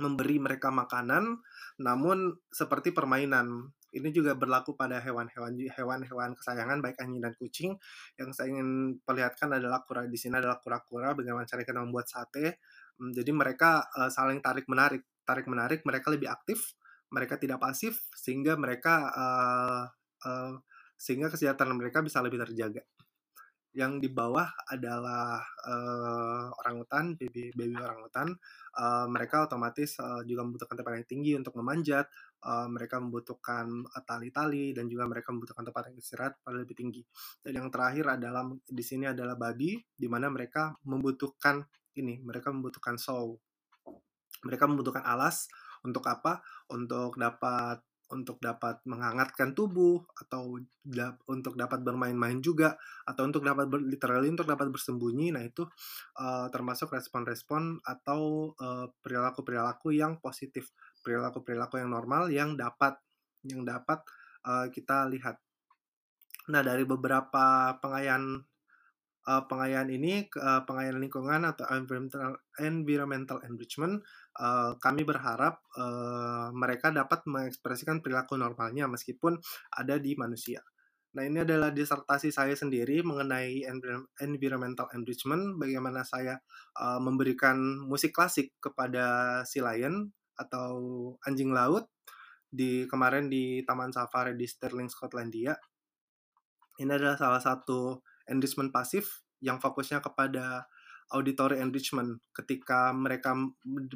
[0.00, 1.36] memberi mereka makanan
[1.76, 7.70] namun seperti permainan ini juga berlaku pada hewan-hewan hewan-hewan kesayangan baik anjing dan kucing.
[8.16, 12.60] Yang saya ingin perlihatkan adalah kura di sini adalah kura-kura bagaimana cara kita membuat sate.
[12.96, 15.84] Hmm, jadi mereka uh, saling tarik menarik, tarik menarik.
[15.84, 16.72] Mereka lebih aktif,
[17.12, 19.84] mereka tidak pasif sehingga mereka uh,
[20.24, 20.54] uh,
[20.96, 22.80] sehingga kesehatan mereka bisa lebih terjaga
[23.72, 28.36] yang di bawah adalah uh, orangutan, baby baby orangutan.
[28.76, 32.04] Uh, mereka otomatis uh, juga membutuhkan tempat yang tinggi untuk memanjat.
[32.42, 37.06] Uh, mereka membutuhkan tali-tali dan juga mereka membutuhkan tempat yang istirahat pada lebih tinggi.
[37.38, 41.62] Dan yang terakhir adalah di sini adalah babi, di mana mereka membutuhkan
[41.94, 43.38] ini, mereka membutuhkan sow.
[44.42, 45.46] Mereka membutuhkan alas
[45.86, 46.42] untuk apa?
[46.66, 47.78] Untuk dapat
[48.12, 52.76] untuk dapat menghangatkan tubuh atau da untuk dapat bermain-main juga
[53.08, 55.32] atau untuk dapat ber literally untuk dapat bersembunyi.
[55.32, 55.64] Nah, itu
[56.20, 58.52] uh, termasuk respon-respon atau
[59.00, 60.70] perilaku-perilaku uh, yang positif,
[61.02, 62.96] perilaku-perilaku yang normal yang dapat
[63.44, 64.00] yang dapat
[64.46, 65.36] uh, kita lihat.
[66.50, 68.42] Nah, dari beberapa pengayaan
[69.26, 74.02] uh, pengayaan ini uh, pengayaan lingkungan atau environmental environmental enrichment
[74.38, 79.38] uh, kami berharap uh, mereka dapat mengekspresikan perilaku normalnya meskipun
[79.70, 80.62] ada di manusia.
[81.12, 83.68] Nah, ini adalah disertasi saya sendiri mengenai
[84.24, 86.40] environmental enrichment, bagaimana saya
[86.80, 90.74] uh, memberikan musik klasik kepada si lion atau
[91.24, 91.88] anjing laut
[92.52, 95.56] di kemarin di Taman Safari di Stirling, Skotlandia.
[96.76, 100.68] Ini adalah salah satu enrichment pasif yang fokusnya kepada
[101.12, 102.20] auditory enrichment.
[102.32, 103.32] Ketika mereka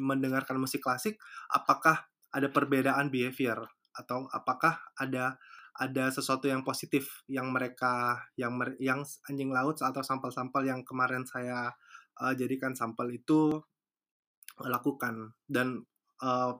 [0.01, 1.21] mendengarkan musik klasik,
[1.53, 3.65] apakah ada perbedaan behavior
[3.97, 5.41] atau apakah ada
[5.77, 11.73] ada sesuatu yang positif yang mereka yang yang anjing laut atau sampel-sampel yang kemarin saya
[12.21, 13.61] uh, jadikan sampel itu
[14.61, 15.85] lakukan dan
[16.23, 16.57] uh,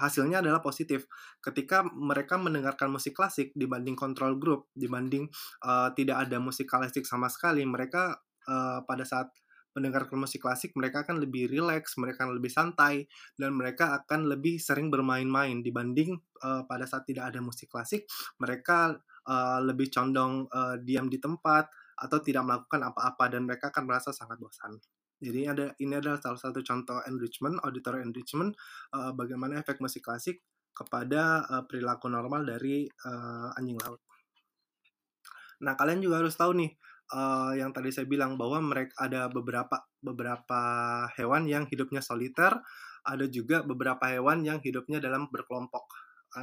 [0.00, 1.04] hasilnya adalah positif.
[1.42, 5.28] Ketika mereka mendengarkan musik klasik dibanding kontrol grup, dibanding
[5.64, 8.16] uh, tidak ada musik klasik sama sekali, mereka
[8.48, 9.28] uh, pada saat
[9.76, 13.04] mendengarkan musik klasik mereka akan lebih rileks, mereka akan lebih santai
[13.36, 18.08] dan mereka akan lebih sering bermain-main dibanding uh, pada saat tidak ada musik klasik,
[18.40, 18.96] mereka
[19.28, 24.16] uh, lebih condong uh, diam di tempat atau tidak melakukan apa-apa dan mereka akan merasa
[24.16, 24.80] sangat bosan.
[25.16, 28.52] Jadi ada ini adalah salah satu contoh enrichment, auditory enrichment,
[28.92, 30.44] uh, bagaimana efek musik klasik
[30.76, 34.00] kepada uh, perilaku normal dari uh, anjing laut.
[35.64, 36.70] Nah kalian juga harus tahu nih
[37.16, 40.60] uh, yang tadi saya bilang bahwa mereka ada beberapa beberapa
[41.16, 42.60] hewan yang hidupnya soliter,
[43.08, 45.88] ada juga beberapa hewan yang hidupnya dalam berkelompok.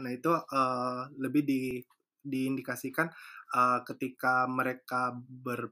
[0.02, 1.62] Nah itu uh, lebih di
[2.24, 3.12] diindikasikan
[3.54, 5.70] uh, ketika mereka ber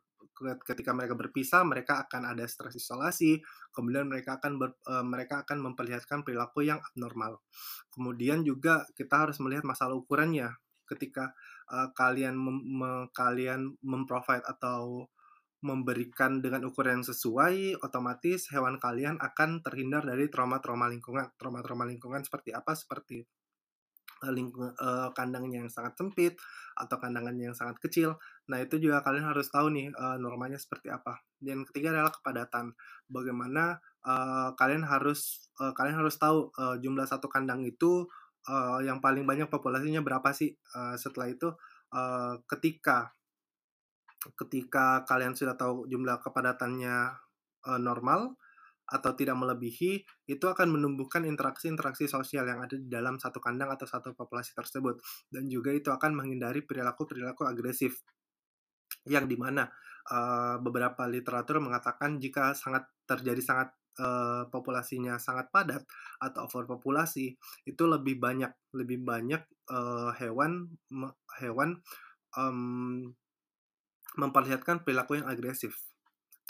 [0.66, 3.40] ketika mereka berpisah mereka akan ada stres isolasi
[3.72, 7.40] kemudian mereka akan ber, uh, mereka akan memperlihatkan perilaku yang abnormal
[7.94, 10.52] kemudian juga kita harus melihat masalah ukurannya
[10.92, 11.32] ketika
[11.72, 15.08] uh, kalian mem, me, kalian memprovide atau
[15.62, 21.30] memberikan dengan ukuran yang sesuai, otomatis hewan kalian akan terhindar dari trauma-trauma lingkungan.
[21.38, 22.74] Trauma-trauma lingkungan seperti apa?
[22.74, 23.22] Seperti
[24.30, 26.38] lingkungan uh, kandangnya yang sangat sempit
[26.78, 28.22] atau kandangannya yang sangat kecil.
[28.46, 31.26] Nah, itu juga kalian harus tahu nih uh, normanya seperti apa.
[31.42, 32.78] Dan ketiga adalah kepadatan.
[33.10, 38.06] Bagaimana uh, kalian harus uh, kalian harus tahu uh, jumlah satu kandang itu
[38.46, 40.54] uh, yang paling banyak populasinya berapa sih?
[40.78, 41.50] Uh, setelah itu
[41.96, 43.18] uh, ketika
[44.38, 47.10] ketika kalian sudah tahu jumlah kepadatannya
[47.66, 48.38] uh, normal
[48.92, 53.88] atau tidak melebihi, itu akan menumbuhkan interaksi-interaksi sosial yang ada di dalam satu kandang atau
[53.88, 55.00] satu populasi tersebut.
[55.32, 58.04] Dan juga itu akan menghindari perilaku-perilaku agresif.
[59.08, 59.72] Yang di mana
[60.12, 63.72] uh, beberapa literatur mengatakan jika sangat terjadi sangat
[64.04, 65.88] uh, populasinya sangat padat
[66.20, 70.68] atau overpopulasi, itu lebih banyak lebih banyak uh, hewan
[71.40, 71.80] hewan
[72.36, 73.16] um,
[74.20, 75.91] memperlihatkan perilaku yang agresif.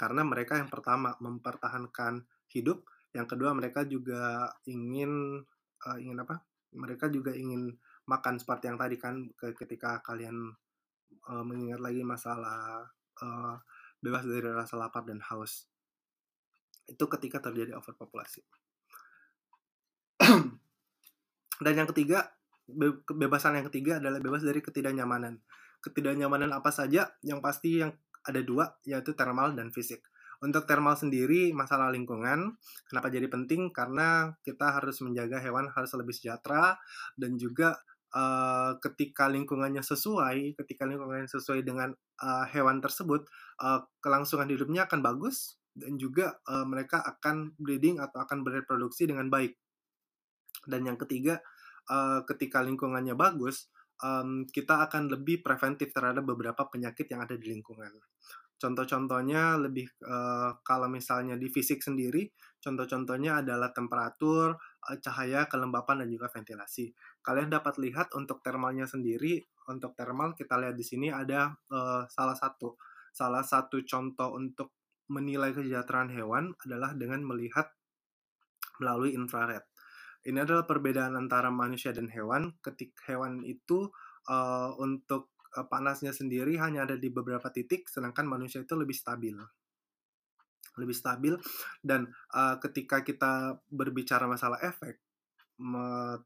[0.01, 2.81] Karena mereka yang pertama mempertahankan hidup,
[3.13, 5.37] yang kedua mereka juga ingin
[5.85, 6.41] uh, ingin apa?
[6.73, 7.77] Mereka juga ingin
[8.09, 10.57] makan seperti yang tadi kan ketika kalian
[11.29, 12.89] uh, mengingat lagi masalah
[13.21, 13.55] uh,
[14.01, 15.69] bebas dari rasa lapar dan haus.
[16.89, 18.41] Itu ketika terjadi overpopulasi.
[21.63, 22.33] dan yang ketiga,
[23.05, 25.37] kebebasan yang ketiga adalah bebas dari ketidaknyamanan
[25.81, 27.91] ketidaknyamanan apa saja yang pasti yang
[28.25, 30.05] ada dua yaitu thermal dan fisik.
[30.41, 32.57] Untuk thermal sendiri masalah lingkungan
[32.89, 36.81] kenapa jadi penting karena kita harus menjaga hewan harus lebih sejahtera
[37.13, 37.77] dan juga
[38.15, 43.25] uh, ketika lingkungannya sesuai, ketika lingkungannya sesuai dengan uh, hewan tersebut,
[43.63, 49.31] uh, kelangsungan hidupnya akan bagus dan juga uh, mereka akan breeding atau akan bereproduksi dengan
[49.31, 49.55] baik.
[50.67, 51.39] Dan yang ketiga,
[51.89, 53.71] uh, ketika lingkungannya bagus,
[54.03, 57.93] um, kita akan lebih preventif terhadap beberapa penyakit yang ada di lingkungan.
[58.61, 62.29] Contoh-contohnya lebih uh, kalau misalnya di fisik sendiri,
[62.61, 64.53] contoh-contohnya adalah temperatur,
[65.01, 66.93] cahaya, kelembapan dan juga ventilasi.
[67.25, 72.37] Kalian dapat lihat untuk thermalnya sendiri, untuk thermal kita lihat di sini ada uh, salah
[72.37, 72.77] satu
[73.11, 74.71] salah satu contoh untuk
[75.11, 77.67] menilai kesejahteraan hewan adalah dengan melihat
[78.79, 79.61] melalui infrared.
[80.21, 82.53] Ini adalah perbedaan antara manusia dan hewan.
[82.61, 83.89] Ketik hewan itu
[84.29, 89.37] uh, untuk uh, panasnya sendiri hanya ada di beberapa titik, sedangkan manusia itu lebih stabil
[90.79, 91.35] lebih stabil
[91.83, 95.03] dan uh, ketika kita berbicara masalah efek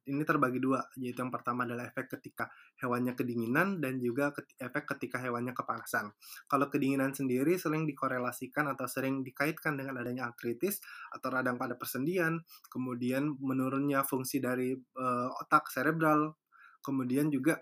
[0.08, 2.48] ini terbagi dua, yaitu yang pertama adalah efek ketika
[2.80, 6.16] hewannya kedinginan dan juga efek ketika hewannya kepanasan.
[6.48, 10.80] Kalau kedinginan sendiri sering dikorelasikan atau sering dikaitkan dengan adanya artritis
[11.12, 12.40] atau radang pada persendian,
[12.72, 16.40] kemudian menurunnya fungsi dari uh, otak serebral,
[16.80, 17.60] kemudian juga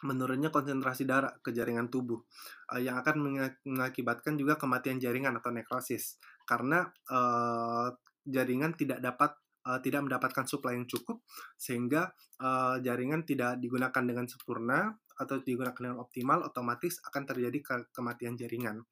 [0.00, 2.24] menurunnya konsentrasi darah ke jaringan tubuh
[2.72, 3.20] uh, yang akan
[3.66, 6.16] mengakibatkan juga kematian jaringan atau nekrosis
[6.48, 7.92] karena uh,
[8.24, 11.20] jaringan tidak dapat uh, tidak mendapatkan suplai yang cukup
[11.56, 17.74] sehingga uh, jaringan tidak digunakan dengan sempurna atau digunakan dengan optimal otomatis akan terjadi ke
[17.92, 18.84] kematian jaringan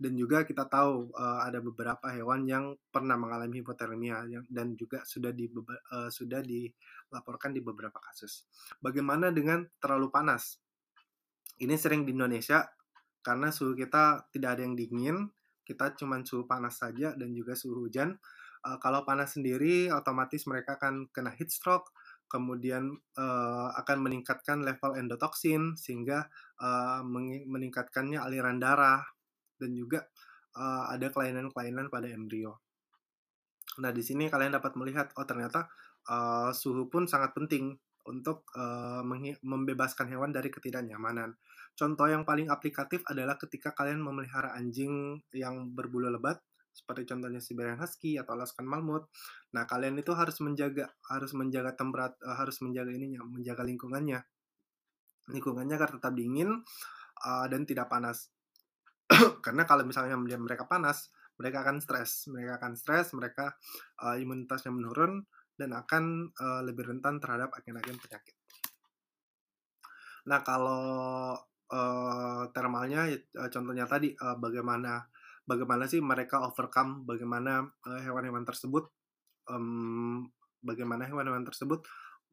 [0.00, 5.28] dan juga kita tahu uh, ada beberapa hewan yang pernah mengalami hipotermia dan juga sudah
[5.28, 5.44] di
[6.08, 8.48] sudah dilaporkan di beberapa kasus.
[8.80, 10.56] Bagaimana dengan terlalu panas?
[11.60, 12.64] Ini sering di Indonesia
[13.20, 15.28] karena suhu kita tidak ada yang dingin,
[15.68, 18.16] kita cuma suhu panas saja dan juga suhu hujan
[18.64, 21.92] uh, kalau panas sendiri otomatis mereka akan kena heat stroke
[22.30, 26.30] kemudian uh, akan meningkatkan level endotoksin sehingga
[26.62, 27.02] uh,
[27.50, 29.02] meningkatkannya aliran darah
[29.58, 30.06] dan juga
[30.54, 32.62] uh, ada kelainan-kelainan pada embrio.
[33.82, 35.66] Nah, di sini kalian dapat melihat oh ternyata
[36.06, 37.74] uh, suhu pun sangat penting
[38.06, 39.02] untuk uh,
[39.42, 41.36] membebaskan hewan dari ketidaknyamanan.
[41.74, 46.40] Contoh yang paling aplikatif adalah ketika kalian memelihara anjing yang berbulu lebat
[46.70, 49.10] seperti contohnya Siberian Husky atau Alaskan Malamute.
[49.54, 54.22] Nah, kalian itu harus menjaga harus menjaga temperat uh, harus menjaga ininya, menjaga lingkungannya.
[55.30, 56.50] Lingkungannya agar tetap dingin
[57.26, 58.30] uh, dan tidak panas.
[59.44, 63.58] Karena kalau misalnya mereka panas, mereka akan stres, mereka akan stres, mereka
[64.02, 65.26] uh, imunitasnya menurun
[65.58, 68.36] dan akan uh, lebih rentan terhadap agen-agen penyakit.
[70.28, 71.36] Nah, kalau
[71.72, 73.08] uh, termalnya
[73.50, 75.00] contohnya tadi uh, bagaimana
[75.44, 78.88] bagaimana sih mereka overcome bagaimana hewan hewan-hewan tersebut
[79.50, 80.28] um,
[80.60, 81.84] bagaimana hewan-hewan tersebut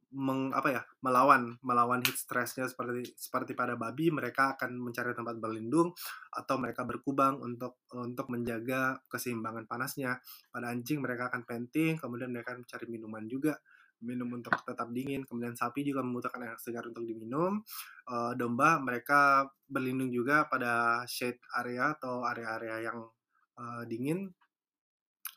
[0.07, 5.35] meng, apa ya melawan melawan heat stressnya seperti seperti pada babi mereka akan mencari tempat
[5.35, 5.91] berlindung
[6.31, 10.15] atau mereka berkubang untuk untuk menjaga keseimbangan panasnya.
[10.47, 13.59] Pada anjing mereka akan penting kemudian mereka akan mencari minuman juga
[14.01, 17.62] minum untuk tetap dingin kemudian sapi juga membutuhkan air segar untuk diminum.
[18.05, 22.99] Uh, domba mereka berlindung juga pada shade area atau area-area yang
[23.57, 24.29] uh, dingin.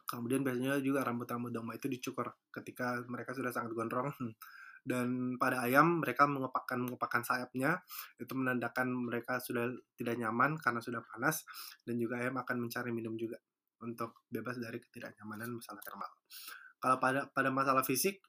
[0.05, 4.11] Kemudian biasanya juga rambut-rambut domba itu dicukur ketika mereka sudah sangat gondrong.
[4.81, 7.79] Dan pada ayam mereka mengepakkan mengepakkan sayapnya.
[8.17, 11.47] Itu menandakan mereka sudah tidak nyaman karena sudah panas.
[11.87, 13.39] Dan juga ayam akan mencari minum juga
[13.81, 16.11] untuk bebas dari ketidaknyamanan masalah termal.
[16.81, 18.25] Kalau pada pada masalah fisik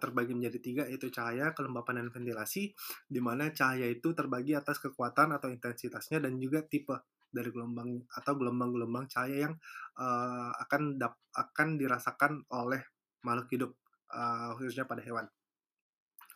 [0.00, 2.72] terbagi menjadi tiga yaitu cahaya, kelembapan dan ventilasi
[3.04, 6.96] di mana cahaya itu terbagi atas kekuatan atau intensitasnya dan juga tipe
[7.34, 9.54] dari gelombang atau gelombang-gelombang cahaya yang
[9.98, 12.80] uh, akan dap, akan dirasakan oleh
[13.26, 13.70] makhluk hidup
[14.14, 15.26] uh, khususnya pada hewan.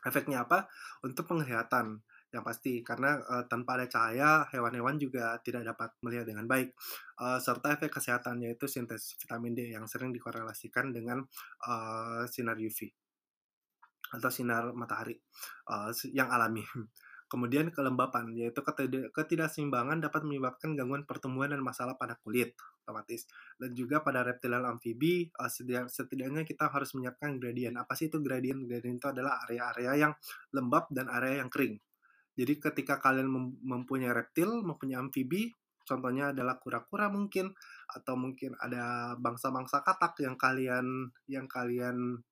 [0.03, 0.67] Efeknya apa?
[1.07, 6.45] Untuk penglihatan yang pasti karena uh, tanpa ada cahaya hewan-hewan juga tidak dapat melihat dengan
[6.45, 6.77] baik
[7.25, 11.25] uh, serta efek kesehatan yaitu sintesis vitamin D yang sering dikorelasikan dengan
[11.65, 13.08] uh, sinar UV
[14.15, 15.17] atau sinar matahari
[15.69, 16.65] uh, yang alami.
[17.29, 18.65] Kemudian kelembapan, yaitu
[19.13, 23.29] ketidakseimbangan dapat menyebabkan gangguan pertumbuhan dan masalah pada kulit, otomatis.
[23.61, 25.53] Dan juga pada reptilian amfibi, uh,
[25.93, 27.77] setidaknya kita harus menyiapkan gradien.
[27.77, 28.65] Apa sih itu gradien?
[28.65, 30.13] Gradien itu adalah area-area yang
[30.57, 31.77] lembab dan area yang kering.
[32.33, 33.29] Jadi ketika kalian
[33.61, 35.53] mempunyai reptil, mempunyai amfibi,
[35.85, 37.53] contohnya adalah kura-kura mungkin,
[37.93, 42.25] atau mungkin ada bangsa-bangsa katak yang kalian yang kalian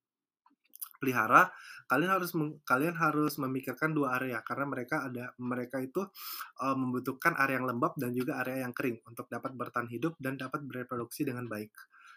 [0.99, 1.53] pelihara,
[1.87, 2.31] kalian harus
[2.67, 6.03] kalian harus memikirkan dua area karena mereka ada mereka itu
[6.63, 10.37] uh, membutuhkan area yang lembab dan juga area yang kering untuk dapat bertahan hidup dan
[10.37, 11.73] dapat bereproduksi dengan baik.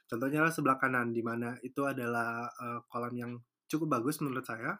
[0.09, 3.31] Contohnya adalah sebelah kanan di mana itu adalah uh, kolam yang
[3.69, 4.73] cukup bagus menurut saya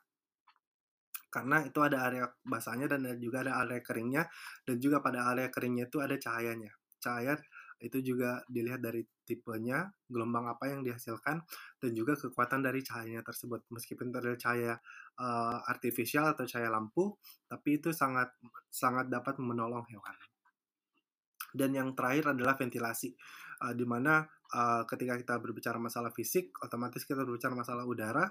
[1.29, 4.25] karena itu ada area basahnya dan juga ada area keringnya
[4.65, 6.73] dan juga pada area keringnya itu ada cahayanya.
[6.97, 7.37] Cahaya
[7.79, 11.45] itu juga dilihat dari tipenya, gelombang apa yang dihasilkan,
[11.77, 13.69] dan juga kekuatan dari cahayanya tersebut.
[13.69, 14.73] Meskipun adalah cahaya
[15.21, 17.13] uh, artifisial atau cahaya lampu,
[17.45, 18.33] tapi itu sangat
[18.73, 20.17] sangat dapat menolong hewan.
[21.53, 23.13] Dan yang terakhir adalah ventilasi,
[23.61, 24.25] uh, di mana
[24.57, 28.25] uh, ketika kita berbicara masalah fisik, otomatis kita berbicara masalah udara,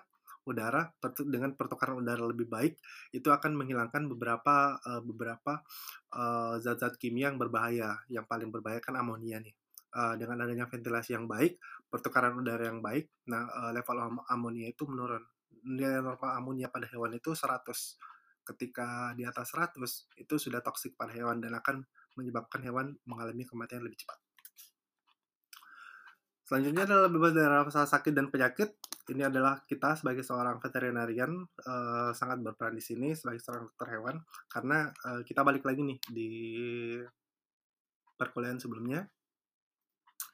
[0.49, 0.89] udara
[1.29, 2.81] dengan pertukaran udara lebih baik
[3.13, 5.61] itu akan menghilangkan beberapa beberapa
[6.57, 8.01] zat-zat kimia yang berbahaya.
[8.09, 9.53] Yang paling berbahaya kan amonia nih.
[9.89, 11.57] Uh, dengan adanya ventilasi yang baik,
[11.89, 15.25] pertukaran udara yang baik, nah uh, level am amonia itu menurun.
[15.65, 17.65] Nilai normal amonia pada hewan itu 100.
[18.45, 19.81] Ketika di atas 100
[20.21, 21.89] itu sudah toksik pada hewan dan akan
[22.21, 24.21] menyebabkan hewan mengalami kematian lebih cepat.
[26.49, 28.73] Selanjutnya adalah bebas dari rasa sakit dan penyakit.
[29.13, 34.17] Ini adalah kita sebagai seorang veterinarian uh, sangat berperan di sini sebagai seorang dokter hewan
[34.49, 36.31] karena uh, kita balik lagi nih di
[38.17, 39.05] perkuliahan sebelumnya.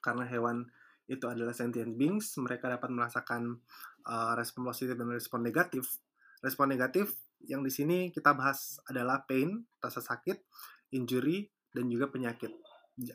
[0.04, 0.68] Karena hewan
[1.08, 3.64] itu adalah sentient beings, mereka dapat merasakan
[4.04, 6.00] uh, respon positif dan respon negatif.
[6.44, 10.44] Respon negatif yang di sini kita bahas adalah pain, rasa sakit,
[10.92, 12.52] injury, dan juga penyakit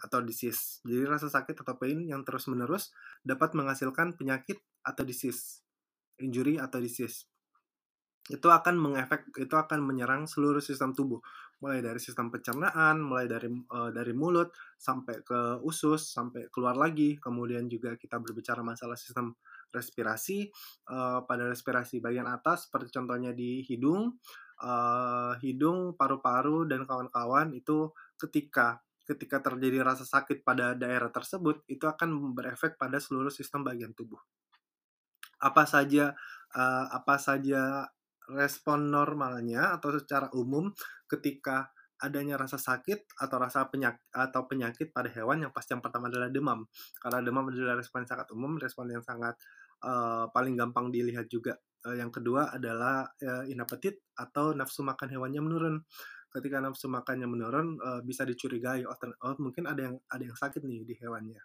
[0.03, 0.83] atau disease.
[0.83, 2.91] Jadi rasa sakit atau pain yang terus-menerus
[3.23, 5.63] dapat menghasilkan penyakit atau disease,
[6.19, 7.25] injury atau disease.
[8.29, 11.17] Itu akan mengefek, itu akan menyerang seluruh sistem tubuh,
[11.65, 17.17] mulai dari sistem pencernaan, mulai dari uh, dari mulut sampai ke usus, sampai keluar lagi.
[17.17, 19.33] Kemudian juga kita berbicara masalah sistem
[19.73, 20.45] respirasi
[20.93, 24.21] uh, pada respirasi bagian atas, seperti contohnya di hidung,
[24.61, 27.89] uh, hidung, paru-paru dan kawan-kawan itu
[28.21, 33.89] ketika ketika terjadi rasa sakit pada daerah tersebut itu akan berefek pada seluruh sistem bagian
[33.97, 34.21] tubuh.
[35.41, 36.13] Apa saja
[36.53, 37.89] uh, apa saja
[38.33, 40.69] respon normalnya atau secara umum
[41.09, 46.07] ketika adanya rasa sakit atau rasa penyakit atau penyakit pada hewan yang pasti yang pertama
[46.07, 46.63] adalah demam.
[46.95, 49.35] Karena demam adalah respon yang sangat umum respon yang sangat
[49.83, 51.59] uh, paling gampang dilihat juga.
[51.83, 55.75] Uh, yang kedua adalah uh, inapetit atau nafsu makan hewannya menurun.
[56.29, 60.63] Ketika nafsu makannya menurun uh, bisa dicurigai oh, oh mungkin ada yang ada yang sakit
[60.63, 61.41] nih di hewannya.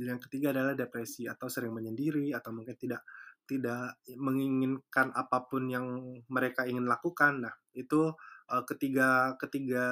[0.00, 3.04] Dan yang ketiga adalah depresi atau sering menyendiri atau mungkin tidak
[3.50, 7.42] tidak menginginkan apa pun yang mereka ingin lakukan.
[7.42, 8.14] Nah, itu
[8.46, 9.84] uh, ketiga ketiga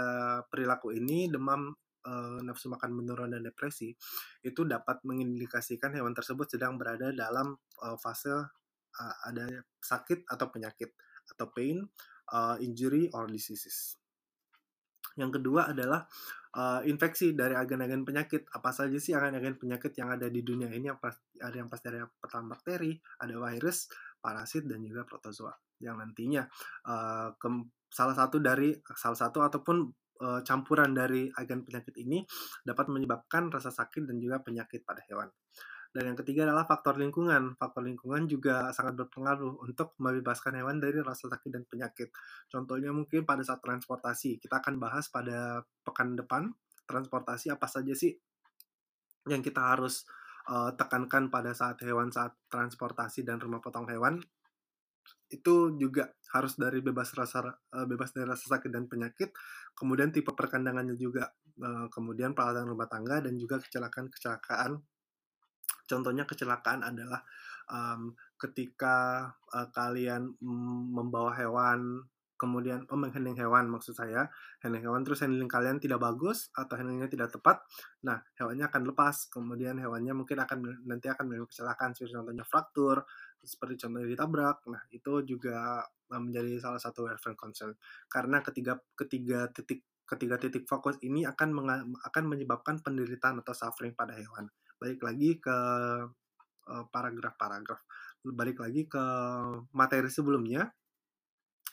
[0.46, 1.74] perilaku ini demam
[2.06, 3.90] uh, nafsu makan menurun dan depresi
[4.46, 10.94] itu dapat mengindikasikan hewan tersebut sedang berada dalam uh, fase uh, ada sakit atau penyakit
[11.34, 11.82] atau pain,
[12.30, 13.98] uh, injury or diseases.
[15.18, 16.06] Yang kedua adalah
[16.54, 18.48] uh, infeksi dari agen-agen penyakit.
[18.54, 20.88] Apa saja sih agen-agen penyakit yang ada di dunia ini?
[20.88, 23.90] Yang pasti, ada yang pasti ada pertama bakteri, ada virus,
[24.22, 25.52] parasit, dan juga protozoa.
[25.78, 26.42] yang nantinya
[26.90, 27.46] uh, ke,
[27.86, 29.86] salah satu dari salah satu ataupun
[30.22, 32.26] uh, campuran dari agen penyakit ini
[32.66, 35.30] dapat menyebabkan rasa sakit dan juga penyakit pada hewan.
[35.88, 37.56] Dan yang ketiga adalah faktor lingkungan.
[37.56, 42.12] Faktor lingkungan juga sangat berpengaruh untuk membebaskan hewan dari rasa sakit dan penyakit.
[42.52, 44.36] Contohnya mungkin pada saat transportasi.
[44.38, 46.52] Kita akan bahas pada pekan depan
[46.88, 48.16] transportasi apa saja sih
[49.28, 50.08] yang kita harus
[50.48, 54.16] uh, tekankan pada saat hewan saat transportasi dan rumah potong hewan
[55.28, 59.36] itu juga harus dari bebas rasa uh, bebas dari rasa sakit dan penyakit
[59.76, 61.28] kemudian tipe perkandangannya juga
[61.60, 64.80] uh, kemudian peralatan rumah tangga dan juga kecelakaan kecelakaan
[65.88, 67.24] Contohnya kecelakaan adalah
[67.72, 70.36] um, ketika uh, kalian
[70.92, 72.04] membawa hewan,
[72.38, 74.30] kemudian oh, menghandling hewan maksud saya,
[74.62, 77.66] handling hewan terus handling kalian tidak bagus atau handlingnya tidak tepat,
[78.06, 83.02] nah hewannya akan lepas, kemudian hewannya mungkin akan nanti akan mengalami kecelakaan, seperti contohnya fraktur,
[83.42, 85.82] seperti contohnya ditabrak, nah itu juga
[86.14, 87.72] menjadi salah satu reference concern.
[88.06, 91.52] Karena ketiga ketiga titik ketiga titik fokus ini akan
[92.00, 94.48] akan menyebabkan penderitaan atau suffering pada hewan
[94.78, 95.58] balik lagi ke
[96.68, 97.80] paragraf-paragraf
[98.22, 99.04] balik lagi ke
[99.74, 100.66] materi sebelumnya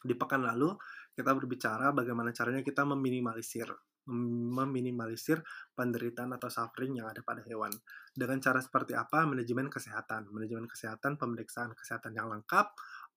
[0.05, 0.73] di pekan lalu
[1.15, 3.71] kita berbicara bagaimana caranya kita meminimalisir
[4.05, 5.41] meminimalisir
[5.73, 7.73] penderitaan atau suffering yang ada pada hewan.
[8.13, 9.25] Dengan cara seperti apa?
[9.25, 10.29] Manajemen kesehatan.
[10.29, 12.69] Manajemen kesehatan, pemeriksaan kesehatan yang lengkap,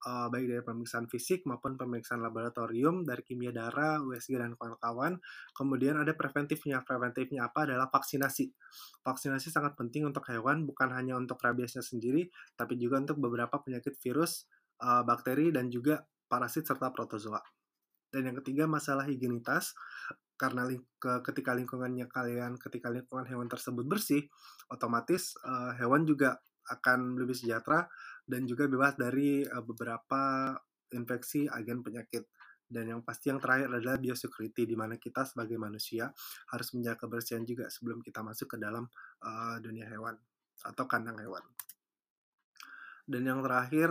[0.07, 5.19] uh, baik dari pemeriksaan fisik maupun pemeriksaan laboratorium dari kimia darah, USG dan kawan-kawan.
[5.57, 6.87] Kemudian ada preventifnya.
[6.87, 7.67] Preventifnya apa?
[7.67, 8.53] Adalah vaksinasi.
[9.03, 13.99] Vaksinasi sangat penting untuk hewan, bukan hanya untuk rabiesnya sendiri, tapi juga untuk beberapa penyakit
[13.99, 14.47] virus,
[14.85, 17.41] uh, bakteri, dan juga parasit serta protozoa.
[18.09, 19.77] Dan yang ketiga masalah higienitas
[20.39, 20.71] karena
[21.27, 24.23] ketika lingkungannya kalian ketika lingkungan hewan tersebut bersih
[24.71, 26.39] otomatis uh, hewan juga
[26.69, 27.89] akan lebih sejahtera
[28.29, 30.53] dan juga bebas dari uh, beberapa
[30.93, 32.29] infeksi agen penyakit.
[32.69, 36.13] Dan yang pasti yang terakhir adalah biosecurity, di mana kita sebagai manusia
[36.53, 38.85] harus menjaga kebersihan juga sebelum kita masuk ke dalam
[39.25, 40.21] uh, dunia hewan
[40.69, 41.41] atau kandang hewan.
[43.09, 43.89] Dan yang terakhir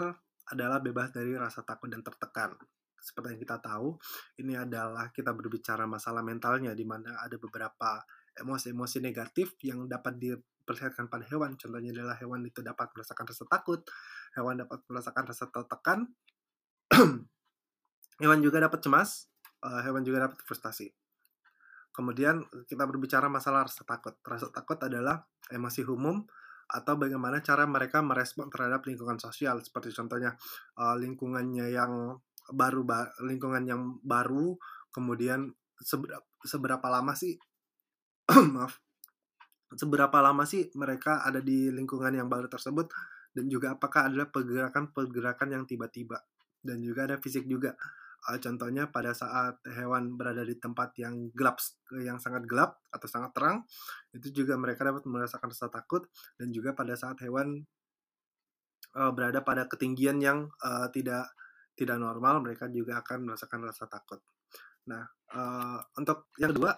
[0.54, 2.54] adalah bebas dari rasa takut dan tertekan.
[3.02, 3.98] Seperti yang kita tahu,
[4.46, 8.06] ini adalah kita berbicara masalah mentalnya, di mana ada beberapa
[8.38, 10.22] emosi-emosi negatif yang dapat
[10.68, 11.56] diperlihatkan pada hewan.
[11.56, 13.88] Contohnya adalah hewan itu dapat merasakan rasa takut,
[14.36, 16.00] hewan dapat merasakan rasa tertekan,
[18.22, 19.32] hewan juga dapat cemas,
[19.64, 20.92] uh, hewan juga dapat frustasi.
[21.96, 24.20] Kemudian kita berbicara masalah rasa takut.
[24.28, 26.28] Rasa takut adalah emosi umum
[26.68, 29.64] atau bagaimana cara mereka merespon terhadap lingkungan sosial.
[29.64, 30.36] Seperti contohnya
[30.76, 32.20] uh, lingkungannya yang
[32.52, 34.60] baru, ba lingkungan yang baru,
[34.92, 37.40] kemudian seberapa, seberapa lama sih
[38.56, 38.87] maaf
[39.76, 42.88] seberapa lama sih mereka ada di lingkungan yang baru tersebut
[43.36, 46.24] dan juga apakah ada pergerakan-pergerakan yang tiba-tiba?
[46.64, 47.76] Dan juga ada fisik juga.
[48.26, 51.62] Uh, contohnya pada saat hewan berada di tempat yang gelap
[52.02, 53.62] yang sangat gelap atau sangat terang
[54.10, 56.10] itu juga mereka dapat merasakan rasa takut
[56.42, 57.62] dan juga pada saat hewan
[58.98, 61.30] uh, berada pada ketinggian yang uh, tidak
[61.78, 64.20] tidak normal mereka juga akan merasakan rasa takut.
[64.90, 65.06] Nah
[65.38, 66.74] uh, untuk yang kedua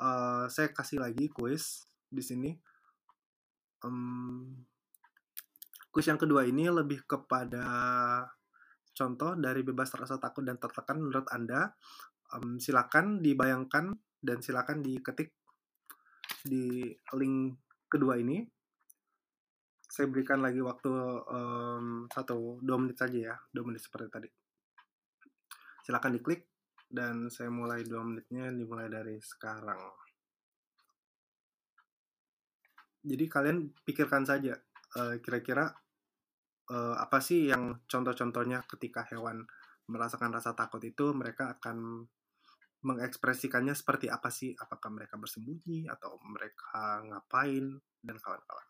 [0.00, 2.50] uh, saya kasih lagi kuis di sini.
[3.84, 4.64] Um,
[5.92, 7.64] kuis yang kedua ini lebih kepada
[8.96, 11.76] contoh dari bebas rasa takut dan tertekan menurut Anda.
[12.32, 15.32] Um, silakan dibayangkan dan silakan diketik
[16.42, 18.42] di link kedua ini.
[19.86, 20.92] Saya berikan lagi waktu
[21.30, 24.28] um, satu dua menit saja ya, dua menit seperti tadi.
[25.86, 26.55] Silakan diklik
[26.86, 29.80] dan saya mulai dua menitnya dimulai dari sekarang.
[33.06, 34.58] Jadi kalian pikirkan saja
[35.22, 35.70] kira-kira
[36.72, 39.46] uh, apa sih yang contoh-contohnya ketika hewan
[39.86, 42.08] merasakan rasa takut itu mereka akan
[42.82, 44.54] mengekspresikannya seperti apa sih?
[44.58, 48.66] Apakah mereka bersembunyi atau mereka ngapain dan kawan-kawan.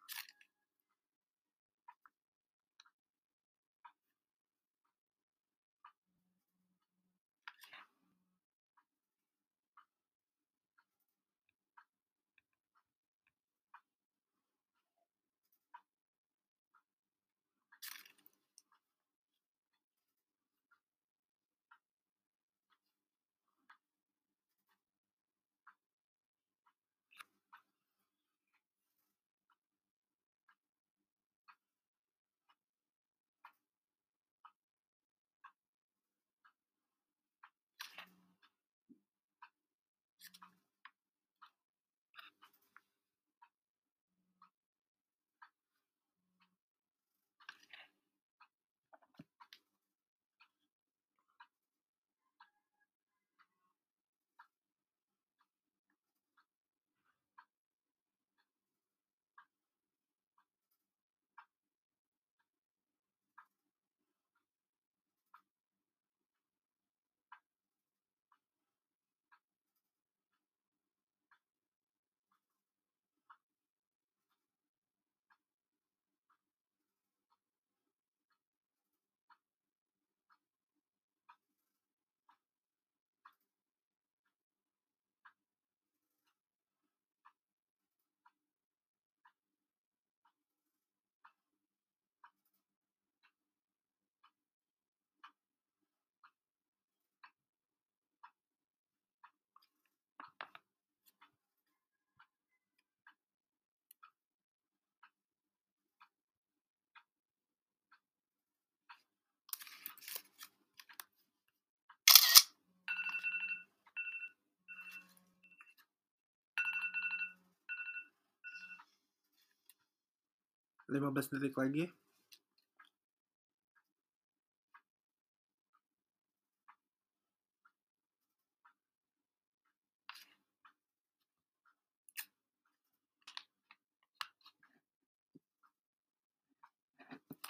[120.86, 121.84] 15 detik lagi.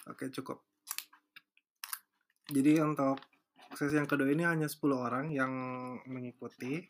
[0.07, 0.63] Oke, cukup.
[2.47, 3.19] Jadi untuk
[3.75, 5.51] sesi yang kedua ini hanya 10 orang yang
[6.07, 6.87] mengikuti.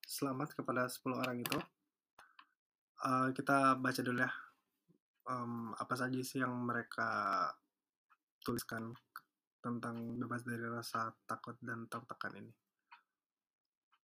[0.00, 1.60] Selamat kepada 10 orang itu.
[3.04, 4.45] Uh, kita baca dulu ya.
[5.26, 7.50] Um, apa saja sih yang mereka
[8.46, 8.94] tuliskan
[9.58, 12.52] tentang bebas dari rasa takut dan tertekan ini.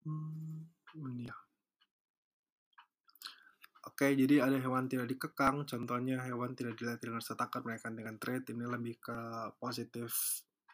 [0.03, 0.67] Hmm,
[1.23, 1.37] ya.
[3.83, 8.15] Oke, jadi ada hewan tidak dikekang, contohnya hewan tidak dilatih dengan rasa takut mereka dengan
[8.19, 9.19] trait, ini lebih ke
[9.59, 10.11] positive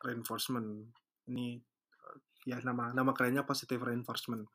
[0.05, 0.93] reinforcement.
[1.29, 1.61] Ini
[2.49, 4.49] ya nama nama kerennya positive reinforcement.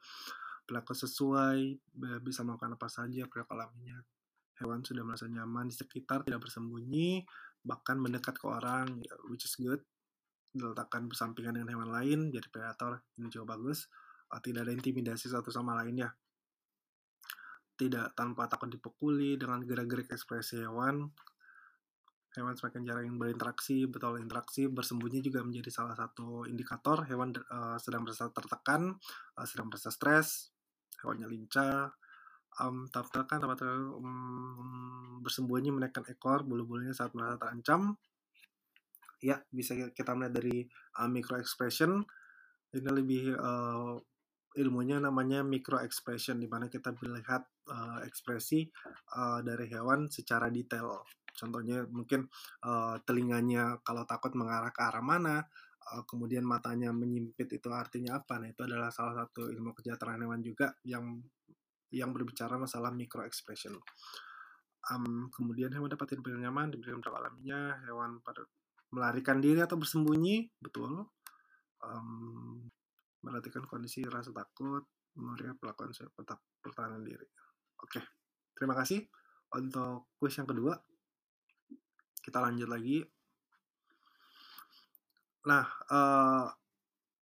[0.65, 1.81] Pelaku sesuai,
[2.21, 4.01] bisa melakukan apa saja perilaku alaminya.
[4.63, 7.27] Hewan sudah merasa nyaman di sekitar, tidak bersembunyi,
[7.67, 9.83] bahkan mendekat ke orang, ya, which is good.
[10.55, 13.91] Diletakkan bersampingan dengan hewan lain, jadi predator, ini juga bagus.
[14.31, 16.09] Tidak ada intimidasi satu sama lainnya
[17.73, 21.09] tidak tanpa takut dipukuli dengan gerak-gerik ekspresi hewan.
[22.33, 28.01] Hewan semakin jarang berinteraksi, betul interaksi, bersembunyi juga menjadi salah satu indikator hewan uh, sedang
[28.01, 28.97] merasa tertekan,
[29.37, 30.49] uh, sedang merasa stres,
[30.97, 31.93] hewannya lincah,
[32.61, 37.97] um, tertekan, tempat um, bersembunyi menaikkan ekor, bulu-bulunya saat merasa terancam.
[39.23, 40.67] Ya, bisa kita melihat dari
[40.99, 42.03] uh, micro expression.
[42.75, 43.95] Ini lebih uh,
[44.59, 47.41] ilmunya namanya micro expression di mana kita melihat
[47.71, 48.67] uh, ekspresi
[49.15, 51.07] uh, dari hewan secara detail.
[51.33, 52.29] Contohnya mungkin
[52.67, 55.41] uh, telinganya kalau takut mengarah ke arah mana,
[56.07, 58.39] kemudian matanya menyimpit itu artinya apa?
[58.39, 61.19] Nah, itu adalah salah satu ilmu kejahteraan hewan juga yang
[61.93, 63.77] yang berbicara masalah micro expression.
[64.89, 68.43] Um, kemudian hewan dapat diberi nyaman, diberikan berapa alaminya, hewan pada
[68.91, 71.07] melarikan diri atau bersembunyi, betul.
[71.79, 72.67] Um,
[73.23, 74.83] Perhatikan kondisi rasa takut,
[75.15, 75.95] melihat pelakuan
[76.59, 77.23] pertahanan diri.
[77.79, 78.03] Oke,
[78.51, 78.99] terima kasih.
[79.55, 80.75] Untuk kuis yang kedua,
[82.19, 82.99] kita lanjut lagi.
[85.47, 86.51] Nah, uh,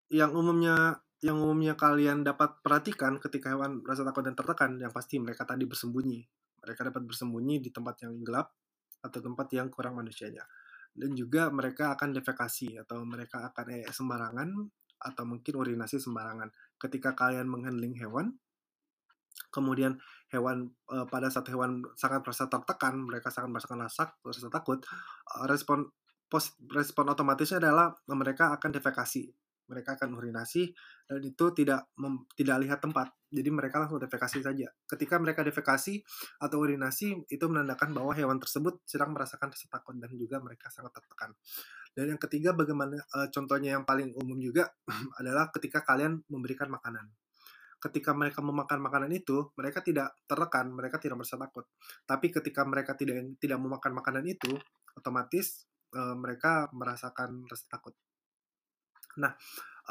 [0.08, 5.20] yang umumnya yang umumnya kalian dapat perhatikan ketika hewan rasa takut dan tertekan, yang pasti
[5.20, 6.24] mereka tadi bersembunyi.
[6.64, 8.56] Mereka dapat bersembunyi di tempat yang gelap
[9.04, 10.44] atau tempat yang kurang manusianya.
[10.96, 14.48] Dan juga mereka akan defekasi atau mereka akan eh, sembarangan
[15.00, 16.48] atau mungkin urinasi sembarangan.
[16.80, 18.40] Ketika kalian menghandling hewan,
[19.52, 20.00] kemudian
[20.32, 24.80] hewan uh, pada saat hewan sangat merasa tertekan, mereka sangat merasakan rasa, rasa takut,
[25.36, 25.84] uh, respon
[26.70, 29.34] respon otomatisnya adalah mereka akan defekasi
[29.70, 30.74] mereka akan urinasi
[31.06, 33.14] dan itu tidak mem, tidak lihat tempat.
[33.30, 34.66] Jadi mereka langsung defekasi saja.
[34.90, 36.02] Ketika mereka defekasi
[36.42, 40.98] atau urinasi itu menandakan bahwa hewan tersebut sedang merasakan rasa takut dan juga mereka sangat
[40.98, 41.30] tertekan.
[41.94, 44.66] Dan yang ketiga bagaimana uh, contohnya yang paling umum juga
[45.22, 47.06] adalah ketika kalian memberikan makanan.
[47.80, 51.64] Ketika mereka memakan makanan itu, mereka tidak tertekan, mereka tidak merasa takut.
[52.04, 54.52] Tapi ketika mereka tidak tidak memakan makanan itu,
[54.92, 55.64] otomatis
[55.96, 57.96] uh, mereka merasakan rasa takut.
[59.18, 59.34] Nah,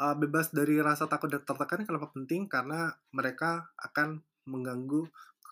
[0.00, 2.48] uh, bebas dari rasa takut dan tertekan kenapa penting?
[2.48, 5.04] Karena mereka akan mengganggu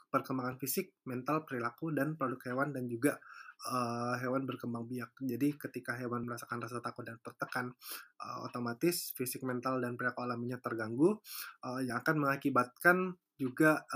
[0.09, 3.21] perkembangan fisik, mental, perilaku, dan produk hewan dan juga
[3.69, 5.13] uh, hewan berkembang biak.
[5.21, 7.77] Jadi ketika hewan merasakan rasa takut dan tertekan,
[8.17, 11.21] uh, otomatis fisik, mental, dan perilaku alaminya terganggu,
[11.61, 12.97] uh, yang akan mengakibatkan
[13.39, 13.87] juga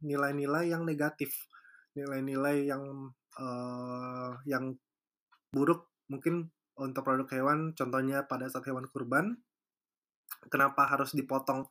[0.00, 1.50] nilai-nilai uh, yang negatif,
[1.98, 4.78] nilai-nilai yang uh, yang
[5.50, 9.38] buruk mungkin untuk produk hewan, contohnya pada saat hewan kurban,
[10.50, 11.66] kenapa harus dipotong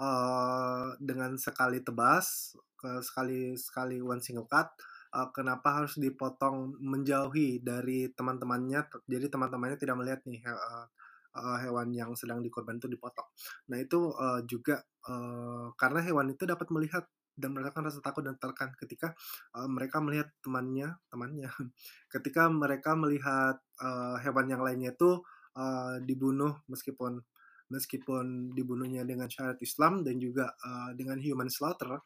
[0.00, 4.72] uh, dengan sekali tebas, ke sekali sekali one single cut,
[5.12, 12.16] uh, kenapa harus dipotong menjauhi dari teman-temannya, jadi teman-temannya tidak melihat nih uh, hewan yang
[12.16, 13.28] sedang dikorban itu dipotong.
[13.68, 17.04] Nah itu uh, juga uh, karena hewan itu dapat melihat
[17.36, 19.12] dan merasakan rasa takut dan tertekan ketika
[19.54, 21.52] uh, mereka melihat temannya temannya.
[22.12, 25.20] Ketika mereka melihat uh, hewan yang lainnya itu
[25.56, 27.20] uh, dibunuh meskipun
[27.66, 31.98] meskipun dibunuhnya dengan syariat Islam dan juga uh, dengan human slaughter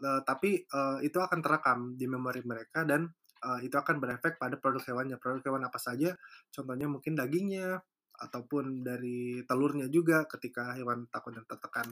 [0.00, 3.06] uh, tapi uh, itu akan terekam di memori mereka dan
[3.44, 5.20] uh, itu akan berefek pada produk hewannya.
[5.20, 6.16] Produk hewan apa saja?
[6.50, 7.78] Contohnya mungkin dagingnya
[8.14, 11.90] ataupun dari telurnya juga ketika hewan takut dan tertekan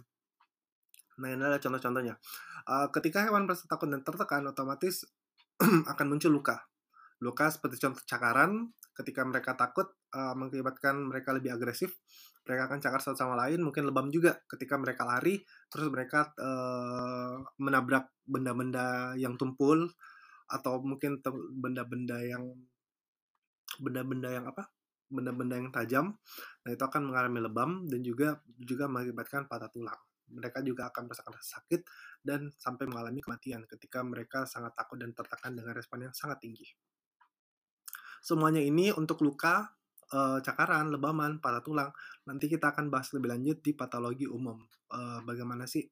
[1.21, 2.15] Nah, ini adalah contoh-contohnya.
[2.63, 5.05] Uh, ketika hewan merasa takut dan tertekan, otomatis
[5.93, 6.63] akan muncul luka.
[7.21, 12.01] Luka seperti contoh cakaran, ketika mereka takut uh, mengakibatkan mereka lebih agresif,
[12.43, 15.39] mereka akan cakar satu sama lain, mungkin lebam juga ketika mereka lari,
[15.71, 19.87] terus mereka uh, menabrak benda-benda yang tumpul,
[20.53, 21.25] atau mungkin
[21.57, 22.45] benda-benda yang
[23.81, 24.69] benda-benda yang apa
[25.09, 26.07] benda-benda yang tajam
[26.65, 29.97] nah itu akan mengalami lebam dan juga juga mengakibatkan patah tulang
[30.33, 31.81] mereka juga akan merasakan sakit
[32.25, 36.67] dan sampai mengalami kematian ketika mereka sangat takut dan tertekan dengan respon yang sangat tinggi.
[38.23, 39.75] Semuanya ini untuk luka,
[40.07, 41.91] e, cakaran, lebaman, patah tulang.
[42.25, 44.63] Nanti kita akan bahas lebih lanjut di patologi umum.
[44.87, 45.83] E, bagaimana sih?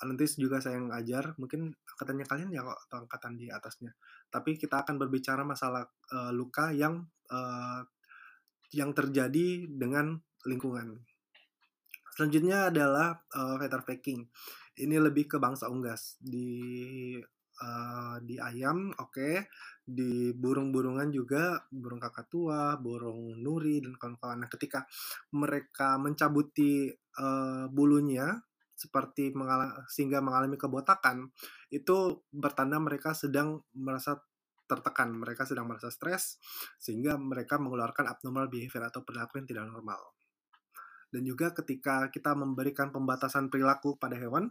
[0.00, 3.92] Nanti juga saya yang ngajar, mungkin angkatannya kalian ya atau angkatan di atasnya.
[4.32, 7.06] Tapi kita akan berbicara masalah e, luka yang
[8.74, 10.98] yang terjadi dengan lingkungan.
[12.14, 14.26] Selanjutnya adalah uh, feather packing.
[14.80, 17.16] Ini lebih ke bangsa unggas di
[17.60, 19.34] uh, di ayam, oke, okay.
[19.84, 24.46] di burung-burungan juga, burung kakatua, burung nuri dan kawan-kawan.
[24.46, 24.88] Nah, ketika
[25.36, 26.88] mereka mencabuti
[27.20, 28.40] uh, bulunya
[28.72, 31.28] seperti mengal sehingga mengalami kebotakan,
[31.68, 34.16] itu bertanda mereka sedang merasa
[34.64, 36.38] tertekan, mereka sedang merasa stres,
[36.78, 39.98] sehingga mereka mengeluarkan abnormal behavior atau perilaku yang tidak normal.
[41.10, 44.50] Dan juga ketika kita memberikan pembatasan perilaku pada hewan,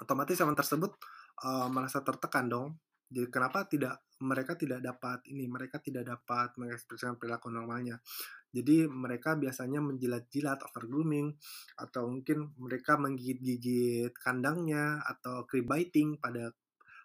[0.00, 0.96] otomatis hewan tersebut
[1.44, 2.68] uh, merasa tertekan dong.
[3.12, 8.00] Jadi kenapa tidak mereka tidak dapat ini, mereka tidak dapat mengekspresikan perilaku normalnya.
[8.48, 11.36] Jadi mereka biasanya menjilat-jilat, over grooming,
[11.76, 16.54] atau mungkin mereka menggigit-gigit kandangnya atau crib biting pada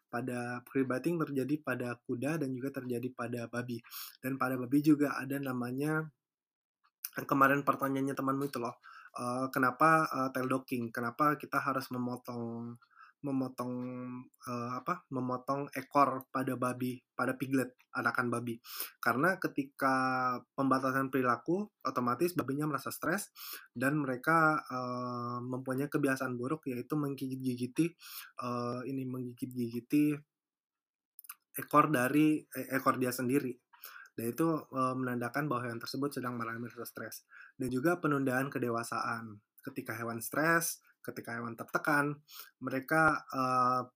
[0.08, 3.84] pada pre-biting terjadi pada kuda dan juga terjadi pada babi.
[4.24, 6.08] Dan pada babi juga ada namanya
[7.18, 8.78] yang kemarin pertanyaannya temanmu itu loh.
[9.18, 10.94] Uh, kenapa uh, tail docking?
[10.94, 12.78] Kenapa kita harus memotong
[13.26, 13.74] memotong
[14.46, 18.62] uh, apa memotong ekor pada babi pada piglet anakan babi
[19.02, 19.96] karena ketika
[20.54, 23.34] pembatasan perilaku otomatis babinya merasa stres
[23.74, 27.98] dan mereka uh, mempunyai kebiasaan buruk yaitu menggigit-gigiti
[28.46, 30.14] uh, ini menggigit-gigiti
[31.58, 33.50] ekor dari eh, ekor dia sendiri
[34.18, 37.16] dan itu uh, menandakan bahwa hewan tersebut sedang mengalami rasa stres
[37.62, 42.20] dan juga penundaan kedewasaan ketika hewan stres ketika hewan tertekan,
[42.60, 43.88] mereka uh,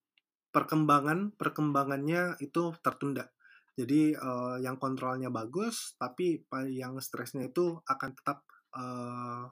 [0.56, 3.28] perkembangan perkembangannya itu tertunda.
[3.76, 9.44] Jadi uh, yang kontrolnya bagus, tapi yang stresnya itu akan tetap uh,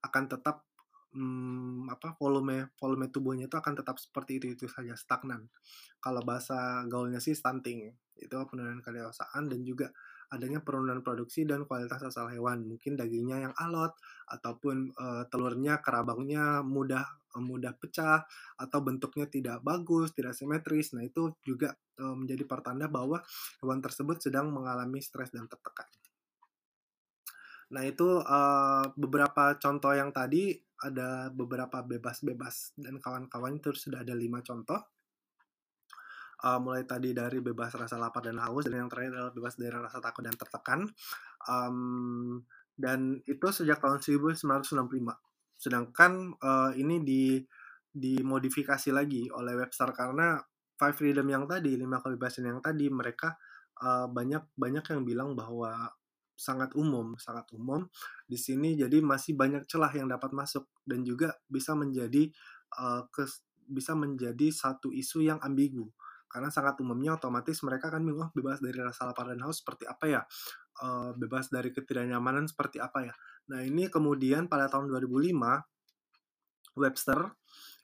[0.00, 0.64] akan tetap
[1.16, 5.48] um, apa volume volume tubuhnya itu akan tetap seperti itu itu saja stagnan.
[5.98, 9.88] Kalau bahasa gaulnya sih stunting itu penurunan kedewasaan dan juga
[10.26, 12.66] adanya penurunan produksi dan kualitas asal hewan.
[12.66, 13.94] Mungkin dagingnya yang alot
[14.26, 17.06] ataupun uh, telurnya kerabangnya mudah
[17.36, 18.24] mudah pecah
[18.56, 20.96] atau bentuknya tidak bagus, tidak simetris.
[20.96, 23.20] Nah, itu juga uh, menjadi pertanda bahwa
[23.60, 25.84] hewan tersebut sedang mengalami stres dan tertekan.
[27.76, 34.12] Nah, itu uh, beberapa contoh yang tadi ada beberapa bebas-bebas dan kawan-kawan itu sudah ada
[34.12, 34.80] lima contoh.
[36.36, 39.72] Uh, mulai tadi dari bebas rasa lapar dan haus dan yang terakhir adalah bebas dari
[39.72, 40.84] rasa takut dan tertekan.
[41.48, 42.44] Um,
[42.76, 44.44] dan itu sejak tahun 1965
[45.56, 47.40] sedangkan uh, ini di
[47.96, 50.36] dimodifikasi lagi oleh Webster karena
[50.76, 53.40] five freedom yang tadi lima kebebasan yang tadi mereka
[53.80, 55.88] uh, banyak banyak yang bilang bahwa
[56.36, 57.88] sangat umum sangat umum.
[58.28, 62.28] Di sini jadi masih banyak celah yang dapat masuk dan juga bisa menjadi
[62.76, 65.88] uh, kes, bisa menjadi satu isu yang ambigu.
[66.28, 69.88] Karena sangat umumnya otomatis mereka kan bingung oh, bebas dari rasa lapar dan haus seperti
[69.88, 70.22] apa ya?
[70.76, 73.14] Uh, bebas dari ketidaknyamanan seperti apa ya?
[73.48, 75.32] Nah ini kemudian pada tahun 2005
[76.76, 77.32] Webster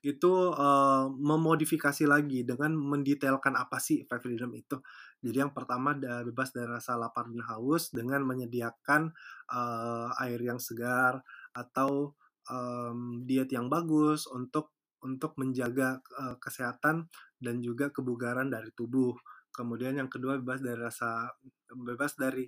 [0.03, 4.83] itu uh, memodifikasi lagi dengan mendetailkan apa sih five freedom itu
[5.23, 9.15] jadi yang pertama ada bebas dari rasa lapar dan haus dengan menyediakan
[9.55, 11.23] uh, air yang segar
[11.55, 12.19] atau
[12.51, 17.11] um, diet yang bagus untuk untuk menjaga uh, kesehatan
[17.43, 19.15] dan juga kebugaran dari tubuh.
[19.51, 21.31] Kemudian yang kedua bebas dari rasa
[21.71, 22.47] bebas dari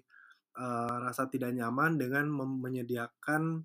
[0.59, 3.63] uh, rasa tidak nyaman dengan menyediakan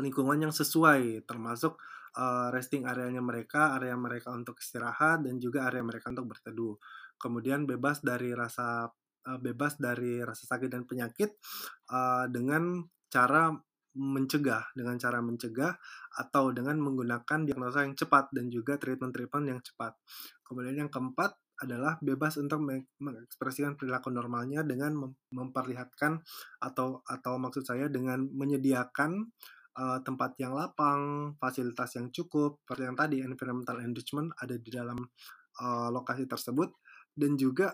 [0.00, 1.80] lingkungan yang sesuai termasuk
[2.16, 6.74] uh, resting areanya mereka, area mereka untuk istirahat dan juga area mereka untuk berteduh.
[7.20, 8.88] Kemudian bebas dari rasa
[9.28, 11.36] uh, bebas dari rasa sakit dan penyakit
[11.92, 13.52] uh, dengan cara
[13.96, 15.72] mencegah dengan cara mencegah
[16.20, 19.96] atau dengan menggunakan diagnosa yang cepat dan juga treatment-treatment yang cepat.
[20.44, 22.60] Kemudian yang keempat adalah bebas untuk
[23.00, 24.92] mengekspresikan perilaku normalnya dengan
[25.32, 26.20] memperlihatkan
[26.60, 29.32] atau atau maksud saya dengan menyediakan
[29.76, 34.98] uh, tempat yang lapang, fasilitas yang cukup, seperti yang tadi environmental enrichment ada di dalam
[35.60, 36.72] uh, lokasi tersebut.
[37.16, 37.72] Dan juga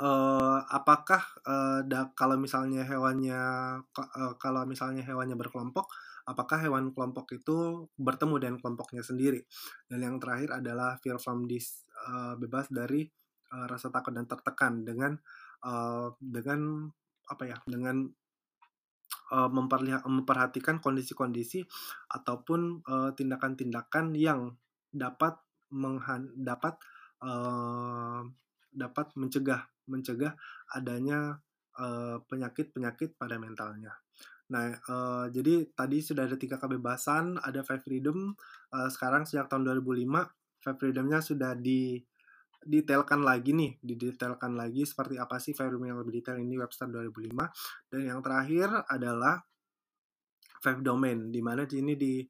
[0.00, 3.40] uh, apakah uh, da, kalau misalnya hewannya
[3.84, 5.88] uh, kalau misalnya hewannya berkelompok
[6.26, 9.42] apakah hewan kelompok itu bertemu dengan kelompoknya sendiri?
[9.90, 13.06] Dan yang terakhir adalah fear from this uh, bebas dari
[13.54, 15.18] uh, rasa takut dan tertekan dengan
[15.66, 16.90] uh, dengan
[17.26, 18.06] apa ya dengan
[19.32, 19.48] uh,
[20.04, 21.64] memperhatikan kondisi-kondisi
[22.12, 22.84] ataupun
[23.16, 24.40] tindakan-tindakan uh, yang
[24.92, 25.40] dapat
[25.72, 26.76] menghan dapat
[27.24, 28.20] uh,
[28.68, 30.36] dapat mencegah mencegah
[30.76, 31.40] adanya
[32.28, 33.96] penyakit-penyakit pada mentalnya.
[34.52, 38.36] Nah, uh, jadi tadi sudah ada tiga kebebasan, ada five freedom.
[38.68, 40.28] Uh, sekarang sejak tahun 2005,
[40.60, 42.04] five freedomnya sudah di
[42.62, 47.34] detailkan lagi nih, didetailkan lagi seperti apa sih freedom yang lebih detail ini Webster 2005.
[47.90, 49.42] Dan yang terakhir adalah
[50.62, 52.22] five domain, di mana ini di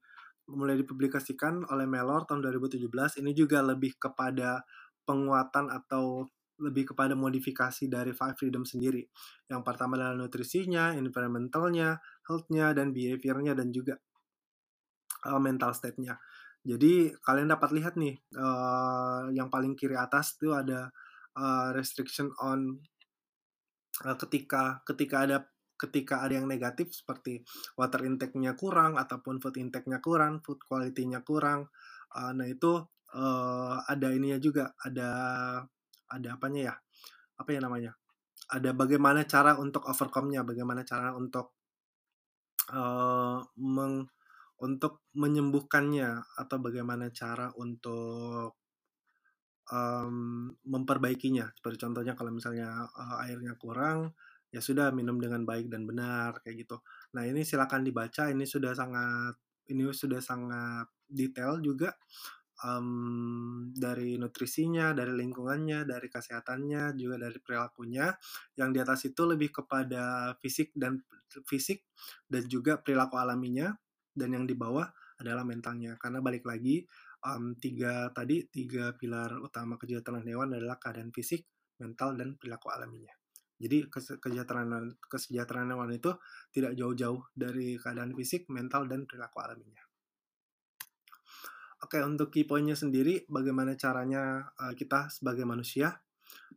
[0.52, 3.20] mulai dipublikasikan oleh Mellor tahun 2017.
[3.20, 4.64] Ini juga lebih kepada
[5.04, 6.26] penguatan atau
[6.62, 9.02] lebih kepada modifikasi dari five freedom sendiri.
[9.50, 13.98] Yang pertama adalah nutrisinya, environmentalnya, health-nya, dan behavior-nya, dan juga
[15.26, 16.18] uh, mental state-nya.
[16.62, 20.94] Jadi kalian dapat lihat nih, uh, yang paling kiri atas itu ada
[21.34, 22.78] uh, restriction on
[24.06, 25.38] uh, ketika ketika ada
[25.74, 27.42] ketika ada yang negatif seperti
[27.74, 31.66] water intake-nya kurang ataupun food intake-nya kurang, food quality-nya kurang.
[32.14, 32.78] Uh, nah itu
[33.18, 35.10] uh, ada ininya juga, ada
[36.06, 36.74] ada apanya ya?
[37.42, 37.92] Apa ya namanya?
[38.54, 41.58] Ada bagaimana cara untuk overcome-nya, bagaimana cara untuk
[42.70, 44.06] uh, meng
[44.62, 48.62] untuk menyembuhkannya atau bagaimana cara untuk
[49.74, 51.50] um, memperbaikinya.
[51.50, 54.14] Seperti contohnya kalau misalnya uh, airnya kurang,
[54.54, 56.78] ya sudah minum dengan baik dan benar kayak gitu.
[57.18, 58.30] Nah ini silakan dibaca.
[58.30, 59.34] Ini sudah sangat
[59.70, 61.94] ini sudah sangat detail juga
[62.62, 68.14] um, dari nutrisinya, dari lingkungannya, dari kesehatannya, juga dari perilakunya.
[68.58, 71.02] Yang di atas itu lebih kepada fisik dan
[71.48, 71.82] fisik
[72.28, 73.72] dan juga perilaku alaminya,
[74.12, 74.86] dan yang di bawah
[75.20, 75.96] adalah mentalnya.
[75.96, 76.84] Karena balik lagi
[77.24, 81.46] um, tiga tadi tiga pilar utama kesejahteraan hewan adalah keadaan fisik,
[81.80, 83.12] mental, dan perilaku alaminya.
[83.62, 86.10] Jadi kesejahteraan kesejahteraan hewan itu
[86.50, 89.82] tidak jauh-jauh dari keadaan fisik, mental, dan perilaku alaminya.
[91.82, 95.98] Oke, untuk key sendiri, bagaimana caranya uh, kita sebagai manusia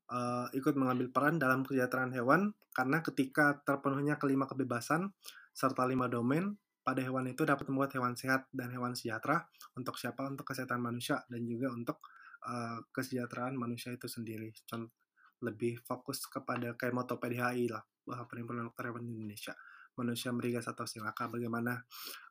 [0.10, 5.14] uh, ikut mengambil peran dalam kesejahteraan hewan, karena ketika terpenuhnya kelima kebebasan
[5.50, 6.54] serta lima domain,
[6.86, 9.42] pada hewan itu dapat membuat hewan sehat dan hewan sejahtera
[9.74, 10.30] untuk siapa?
[10.30, 11.98] Untuk kesehatan manusia dan juga untuk
[12.46, 14.54] uh, kesejahteraan manusia itu sendiri.
[14.70, 14.94] Contoh,
[15.42, 17.84] lebih fokus kepada kayak moto PDHI lah,
[18.30, 19.58] Perhimpunan Dokter Hewan Indonesia.
[19.96, 21.80] Manusia merigas atau silaka, bagaimana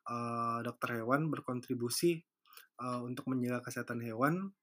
[0.07, 2.21] uh, dokter hewan berkontribusi
[2.77, 4.53] uh, untuk menjaga kesehatan hewan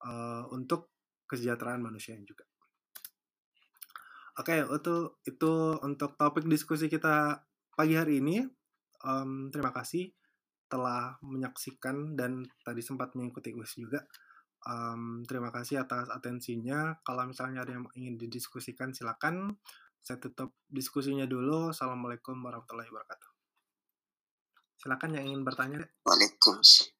[0.00, 0.90] uh, untuk
[1.28, 2.48] kesejahteraan manusia juga.
[4.40, 4.96] Oke, okay, itu
[5.28, 5.52] itu
[5.84, 7.44] untuk topik diskusi kita
[7.76, 8.57] pagi hari ini.
[9.04, 10.10] Um, terima kasih
[10.68, 14.04] telah menyaksikan dan tadi sempat mengikuti UIS juga.
[14.68, 16.98] Um, terima kasih atas atensinya.
[17.06, 19.56] Kalau misalnya ada yang ingin didiskusikan, silakan.
[20.02, 21.72] Saya tutup diskusinya dulu.
[21.72, 23.30] Assalamualaikum warahmatullahi wabarakatuh.
[24.78, 25.82] Silakan yang ingin bertanya.
[26.06, 26.97] Waalaikumsalam.